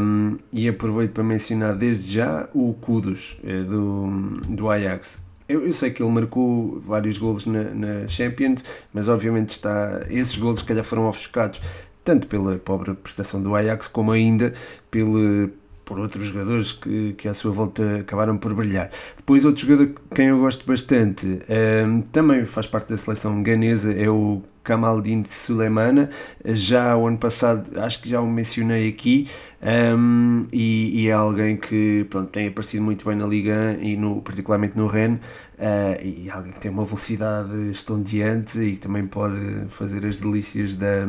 um, 0.00 0.38
e 0.50 0.66
aproveito 0.66 1.12
para 1.12 1.22
mencionar 1.22 1.76
desde 1.76 2.14
já 2.14 2.48
o 2.54 2.72
Kudos 2.72 3.38
eh, 3.44 3.62
do, 3.62 4.40
do 4.48 4.70
Ajax. 4.70 5.20
Eu, 5.46 5.66
eu, 5.66 5.74
sei 5.74 5.90
que 5.90 6.02
ele 6.02 6.10
marcou 6.10 6.80
vários 6.80 7.18
golos 7.18 7.44
na, 7.44 7.64
na 7.74 8.08
Champions, 8.08 8.64
mas 8.90 9.10
obviamente 9.10 9.50
está, 9.50 10.00
esses 10.08 10.38
golos, 10.38 10.60
se 10.60 10.64
calhar, 10.64 10.84
foram 10.84 11.06
ofuscados 11.06 11.60
tanto 12.02 12.26
pela 12.26 12.56
pobre 12.56 12.94
prestação 12.94 13.42
do 13.42 13.54
Ajax 13.54 13.86
como 13.86 14.12
ainda 14.12 14.54
pelo 14.90 15.50
por 15.88 15.98
outros 15.98 16.26
jogadores 16.26 16.72
que, 16.72 17.14
que 17.14 17.26
à 17.26 17.32
sua 17.32 17.50
volta 17.50 18.00
acabaram 18.00 18.36
por 18.36 18.52
brilhar. 18.52 18.90
Depois 19.16 19.46
outro 19.46 19.66
jogador 19.66 19.94
quem 20.14 20.26
eu 20.26 20.38
gosto 20.38 20.66
bastante 20.66 21.26
um, 21.26 21.38
ehm, 21.48 22.00
também 22.12 22.44
faz 22.44 22.66
parte 22.66 22.90
da 22.90 22.96
seleção 22.98 23.42
ganesa 23.42 23.90
é 23.90 24.06
o 24.06 24.42
Kamaldin 24.62 25.24
Suleimana, 25.24 26.10
já 26.44 26.94
o 26.94 27.06
ano 27.06 27.16
passado 27.16 27.80
acho 27.80 28.02
que 28.02 28.10
já 28.10 28.20
o 28.20 28.26
mencionei 28.26 28.86
aqui 28.86 29.26
um, 29.62 29.66
ehm, 29.66 30.46
e, 30.52 31.04
e, 31.04 31.08
é 31.08 31.12
alguém 31.12 31.56
que 31.56 32.04
pronto, 32.10 32.28
tem 32.30 32.48
aparecido 32.48 32.84
muito 32.84 33.06
bem 33.06 33.16
na 33.16 33.26
Liga 33.26 33.78
e 33.80 33.96
no, 33.96 34.20
particularmente 34.20 34.76
no 34.76 34.88
Rennes 34.88 35.20
uh, 35.58 36.04
e 36.04 36.28
é 36.28 36.32
alguém 36.32 36.52
que 36.52 36.60
tem 36.60 36.70
uma 36.70 36.84
velocidade 36.84 37.70
estonteante 37.70 38.58
e 38.58 38.76
também 38.76 39.06
pode 39.06 39.40
fazer 39.70 40.04
as 40.04 40.20
delícias 40.20 40.76
da 40.76 41.06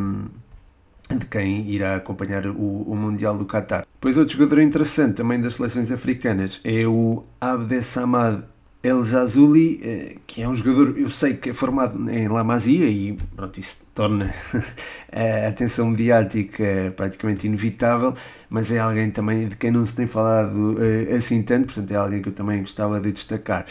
de 1.18 1.26
quem 1.26 1.68
irá 1.70 1.96
acompanhar 1.96 2.48
o, 2.48 2.84
o 2.84 2.96
Mundial 2.96 3.38
do 3.38 3.46
Qatar. 3.46 3.86
Depois 3.96 4.18
outro 4.18 4.38
jogador 4.38 4.62
interessante 4.62 5.16
também 5.16 5.42
das 5.42 5.56
seleções 5.56 5.92
africanas 5.92 6.62
é 6.64 6.86
o 6.86 7.24
Abdesamad 7.42 8.44
El 8.82 9.04
Zazuli, 9.04 9.82
eh, 9.84 10.16
que 10.26 10.42
é 10.42 10.48
um 10.48 10.56
jogador, 10.56 10.98
eu 10.98 11.10
sei 11.10 11.34
que 11.34 11.50
é 11.50 11.54
formado 11.54 12.10
em 12.10 12.30
La 12.30 12.46
Masia 12.46 12.88
e 12.88 13.18
pronto, 13.36 13.60
isso 13.60 13.80
torna 13.94 14.34
a 15.12 15.50
atenção 15.50 15.90
mediática 15.90 16.94
praticamente 16.96 17.46
inevitável, 17.46 18.14
mas 18.50 18.72
é 18.72 18.80
alguém 18.80 19.12
também 19.12 19.50
de 19.50 19.58
quem 19.58 19.70
não 19.72 19.86
se 19.86 19.96
tem 19.96 20.08
falado 20.08 20.78
eh, 20.82 21.14
assim 21.16 21.42
tanto, 21.44 21.66
portanto 21.66 21.92
é 21.92 21.96
alguém 21.96 22.22
que 22.22 22.30
eu 22.30 22.34
também 22.34 22.62
gostava 22.62 23.02
de 23.02 23.12
destacar. 23.12 23.66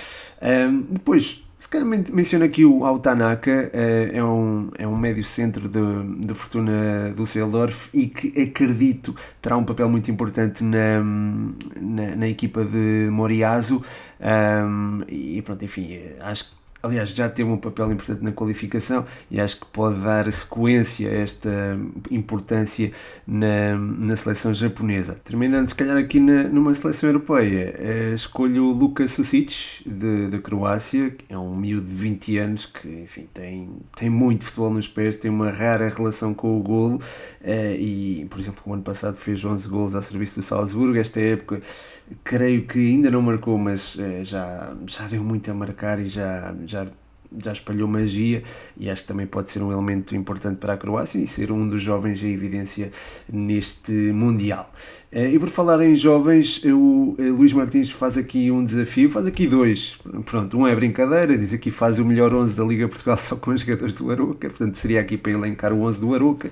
Depois, 0.91 1.48
se 1.59 1.69
calhar 1.69 1.87
menciono 1.87 2.45
aqui 2.45 2.65
o 2.65 2.85
Altanaka, 2.85 3.71
eh, 3.73 4.11
é 4.15 4.25
um, 4.25 4.71
é 4.79 4.87
um 4.87 4.97
médio 4.97 5.25
centro 5.25 5.69
de 5.69 6.35
Fortuna 6.35 7.13
do 7.17 7.27
Seldorf 7.27 7.91
e 7.93 8.07
que 8.07 8.41
acredito 8.41 9.15
terá 9.43 9.57
um 9.57 9.65
papel 9.65 9.89
muito 9.89 10.11
importante 10.11 10.63
na, 10.63 11.03
na, 11.81 12.17
na 12.17 12.29
equipa 12.29 12.65
de 12.65 13.09
Moriazo. 13.11 13.85
Um, 14.21 15.03
e 15.09 15.43
pronto, 15.43 15.65
enfim, 15.65 15.99
acho 16.21 16.45
que 16.45 16.58
aliás, 16.89 17.11
já 17.11 17.29
teve 17.29 17.49
um 17.49 17.57
papel 17.57 17.93
importante 17.93 18.23
na 18.23 18.33
qualificação 18.33 19.05
e 19.31 19.41
acho 19.41 19.61
que 19.61 19.67
pode 19.67 20.01
dar 20.01 20.31
sequência 20.33 21.09
a 21.09 21.15
esta 21.15 21.79
importância 22.11 22.91
na, 23.27 23.77
na 23.77 24.17
seleção 24.17 24.53
japonesa. 24.53 25.21
Terminando, 25.25 25.69
se 25.69 25.75
calhar, 25.75 25.97
aqui 25.97 26.19
na, 26.19 26.45
numa 26.45 26.75
seleção 26.75 27.11
europeia, 27.11 27.75
eh, 27.79 28.13
escolho 28.15 28.65
o 28.65 28.73
Luka 28.73 29.07
Susic, 29.07 29.85
da 30.31 30.39
Croácia, 30.39 31.11
que 31.11 31.33
é 31.33 31.39
um 31.39 31.55
miúdo 31.55 31.87
de 31.87 31.95
20 31.95 32.39
anos 32.39 32.67
que, 32.67 32.89
enfim, 32.89 33.29
tem, 33.33 33.71
tem 33.97 34.11
muito 34.11 34.45
futebol 34.45 34.71
nos 34.71 34.89
pés, 34.89 35.17
tem 35.17 35.31
uma 35.31 35.51
rara 35.51 35.89
relação 35.89 36.35
com 36.35 36.59
o 36.59 36.63
golo 36.63 37.01
eh, 37.43 37.77
e, 37.79 38.27
por 38.31 38.39
exemplo, 38.39 38.63
o 38.67 38.73
ano 38.73 38.83
passado 38.83 39.17
fez 39.17 39.45
11 39.45 39.69
golos 39.69 39.95
ao 39.95 40.03
serviço 40.03 40.41
do 40.41 40.43
Salzburgo. 40.43 40.97
Esta 40.97 41.21
época, 41.21 41.61
creio 42.25 42.67
que 42.67 42.79
ainda 42.79 43.11
não 43.11 43.23
marcou, 43.23 43.59
mas 43.59 43.97
eh, 43.99 44.25
já, 44.25 44.75
já 44.87 45.07
deu 45.07 45.23
muito 45.23 45.51
a 45.51 45.55
marcar 45.55 45.99
e 45.99 46.07
já 46.09 46.55
já 46.67 46.87
já 47.37 47.53
espalhou 47.53 47.87
magia 47.87 48.43
e 48.77 48.89
acho 48.89 49.03
que 49.03 49.09
também 49.09 49.27
pode 49.27 49.51
ser 49.51 49.63
um 49.63 49.71
elemento 49.71 50.17
importante 50.17 50.57
para 50.57 50.75
a 50.75 50.77
Croácia 50.77 51.19
e 51.19 51.27
ser 51.27 51.53
um 51.53 51.69
dos 51.69 51.83
jovens 51.83 52.23
em 52.23 52.33
evidência 52.33 52.91
neste 53.31 53.93
Mundial. 53.93 54.73
Eh, 55.11 55.33
e 55.33 55.39
por 55.39 55.49
falar 55.49 55.81
em 55.83 55.95
jovens, 55.95 56.63
o 56.65 57.17
eh, 57.19 57.23
Luís 57.23 57.53
Martins 57.53 57.91
faz 57.91 58.17
aqui 58.17 58.51
um 58.51 58.65
desafio, 58.65 59.11
faz 59.11 59.27
aqui 59.27 59.47
dois. 59.47 59.99
Pronto, 60.25 60.59
um 60.59 60.67
é 60.67 60.75
brincadeira, 60.75 61.37
diz 61.37 61.53
aqui 61.53 61.71
faz 61.71 61.99
o 61.99 62.05
melhor 62.05 62.35
11 62.35 62.55
da 62.55 62.65
Liga 62.65 62.89
Portugal 62.89 63.17
só 63.19 63.37
com 63.37 63.51
os 63.51 63.61
jogadores 63.63 63.95
do 63.95 64.11
Aroca, 64.11 64.49
portanto 64.49 64.77
seria 64.77 65.01
aqui 65.01 65.17
para 65.17 65.33
elencar 65.33 65.73
o 65.73 65.83
11 65.83 66.01
do 66.01 66.15
Aroca. 66.15 66.51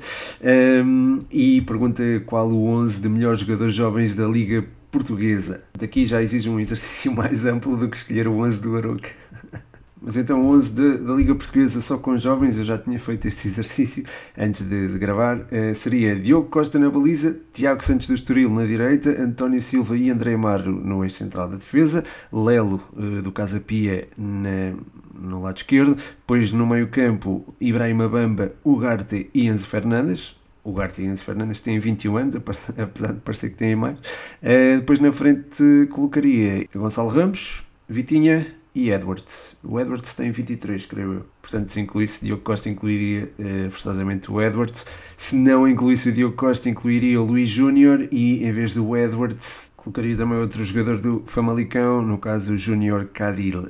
Um, 0.85 1.21
e 1.31 1.61
pergunta 1.62 2.03
qual 2.27 2.49
o 2.51 2.66
11 2.66 3.01
de 3.01 3.09
melhores 3.09 3.40
jogadores 3.40 3.75
jovens 3.75 4.14
da 4.14 4.27
Liga 4.27 4.64
Portuguesa. 4.90 5.62
Aqui 5.83 6.07
já 6.07 6.22
exige 6.22 6.49
um 6.49 6.59
exercício 6.61 7.12
mais 7.14 7.44
amplo 7.46 7.77
do 7.77 7.88
que 7.88 7.96
escolher 7.96 8.29
o 8.29 8.38
11 8.38 8.61
do 8.61 8.77
Aroca. 8.77 9.11
Mas 10.01 10.16
então 10.16 10.46
11 10.51 10.99
da 11.01 11.14
Liga 11.14 11.35
Portuguesa 11.35 11.81
só 11.81 11.96
com 11.96 12.16
jovens, 12.18 12.59
eu 12.59 12.64
já 12.64 12.77
tinha 12.77 12.99
feito 12.99 13.27
este 13.27 13.49
exercício 13.49 14.05
antes 14.37 14.61
de, 14.62 14.88
de 14.88 14.99
gravar, 14.99 15.38
uh, 15.38 15.75
seria 15.75 16.14
Diogo 16.14 16.49
Costa 16.49 16.79
na 16.79 16.90
baliza, 16.90 17.37
Tiago 17.53 17.83
Santos 17.83 18.07
do 18.07 18.14
Estoril 18.14 18.51
na 18.51 18.66
direita, 18.66 19.11
António 19.20 19.61
Silva 19.61 19.96
e 19.96 20.11
André 20.11 20.35
Amaro 20.35 20.70
no 20.70 21.03
eixo 21.03 21.16
central 21.16 21.49
da 21.49 21.57
defesa, 21.57 22.05
Lelo 22.33 22.81
uh, 22.92 23.22
do 23.22 23.33
Casa 23.33 23.59
Pia 23.59 24.07
na, 24.16 24.75
no 25.18 25.40
lado 25.40 25.57
esquerdo, 25.57 25.96
depois 25.96 26.53
no 26.53 26.66
meio 26.66 26.88
campo 26.88 27.55
Ibrahim 27.61 28.09
Bamba, 28.09 28.53
Ugarte 28.64 29.31
e 29.35 29.46
Enzo 29.46 29.66
Fernandes, 29.66 30.37
o 30.66 30.72
Garte 30.72 31.00
Enzo 31.02 31.22
Fernandes 31.22 31.61
têm 31.61 31.79
21 31.79 32.16
anos, 32.16 32.37
apesar 32.37 33.12
de 33.12 33.20
parecer 33.20 33.50
que 33.50 33.57
têm 33.57 33.76
mais. 33.76 33.98
Uh, 33.98 34.79
depois 34.79 34.98
na 34.98 35.12
frente 35.12 35.62
colocaria 35.92 36.66
Gonçalo 36.74 37.09
Ramos, 37.09 37.62
Vitinha, 37.88 38.44
e 38.74 38.90
Edwards. 38.90 39.57
O 39.64 39.81
Edwards 39.81 40.12
tem 40.12 40.31
23, 40.31 40.85
creio 40.85 41.12
eu. 41.14 41.26
Portanto, 41.40 41.70
se 41.70 41.81
incluísse 41.81 42.22
Diogo 42.22 42.42
Costa, 42.42 42.69
incluiria 42.69 43.33
uh, 43.38 43.71
forçosamente 43.71 44.31
o 44.31 44.42
Edwards. 44.42 44.85
Se 45.17 45.35
não 45.35 45.67
incluísse 45.67 46.10
o 46.10 46.12
Diogo 46.12 46.37
Costa, 46.37 46.69
incluiria 46.69 47.19
o 47.19 47.25
Luís 47.25 47.48
Júnior 47.48 48.06
e 48.12 48.44
em 48.44 48.52
vez 48.52 48.75
do 48.75 48.94
Edwards, 48.94 49.73
colocaria 49.77 50.14
também 50.14 50.37
outro 50.37 50.62
jogador 50.62 51.00
do 51.00 51.23
Famalicão, 51.27 52.02
no 52.02 52.19
caso 52.19 52.52
o 52.52 52.58
Júnior 52.58 53.06
Cadil. 53.14 53.67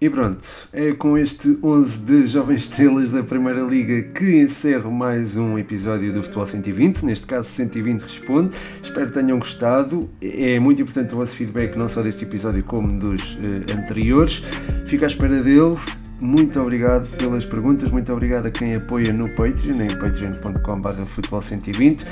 E 0.00 0.08
pronto, 0.08 0.46
é 0.72 0.92
com 0.92 1.18
este 1.18 1.58
11 1.60 1.98
de 1.98 2.26
jovens 2.28 2.62
estrelas 2.62 3.10
da 3.10 3.20
Primeira 3.24 3.62
Liga 3.62 4.00
que 4.00 4.42
encerro 4.42 4.92
mais 4.92 5.36
um 5.36 5.58
episódio 5.58 6.12
do 6.12 6.22
Futebol 6.22 6.46
120, 6.46 7.04
neste 7.04 7.26
caso 7.26 7.48
120 7.48 8.02
Responde. 8.02 8.56
Espero 8.80 9.06
que 9.06 9.12
tenham 9.12 9.40
gostado. 9.40 10.08
É 10.22 10.60
muito 10.60 10.80
importante 10.80 11.12
o 11.14 11.16
vosso 11.16 11.34
feedback, 11.34 11.74
não 11.74 11.88
só 11.88 12.00
deste 12.00 12.22
episódio 12.22 12.62
como 12.62 12.96
dos 12.96 13.34
uh, 13.34 13.76
anteriores. 13.76 14.44
Fico 14.86 15.02
à 15.02 15.08
espera 15.08 15.42
dele. 15.42 15.76
Muito 16.20 16.60
obrigado 16.60 17.08
pelas 17.16 17.44
perguntas, 17.44 17.90
muito 17.90 18.12
obrigado 18.12 18.46
a 18.46 18.50
quem 18.52 18.76
apoia 18.76 19.12
no 19.12 19.28
Patreon, 19.30 19.82
em 19.82 19.88
patreon.com.br 19.88 20.90
futebol120. 21.16 22.04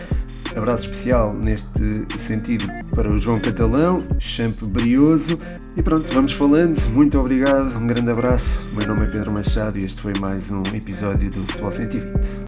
Abraço 0.56 0.84
especial 0.84 1.34
neste 1.34 2.06
sentido 2.18 2.66
para 2.94 3.12
o 3.12 3.18
João 3.18 3.38
Catalão, 3.38 4.02
Champ 4.18 4.56
Brioso. 4.62 5.38
E 5.76 5.82
pronto, 5.82 6.10
vamos 6.12 6.32
falando. 6.32 6.76
Muito 6.88 7.18
obrigado, 7.18 7.76
um 7.76 7.86
grande 7.86 8.10
abraço. 8.10 8.66
O 8.72 8.76
meu 8.76 8.88
nome 8.88 9.04
é 9.04 9.10
Pedro 9.10 9.30
Machado 9.30 9.78
e 9.78 9.84
este 9.84 10.00
foi 10.00 10.14
mais 10.18 10.50
um 10.50 10.62
episódio 10.74 11.30
do 11.30 11.42
Futebol 11.42 11.70
120. 11.70 12.44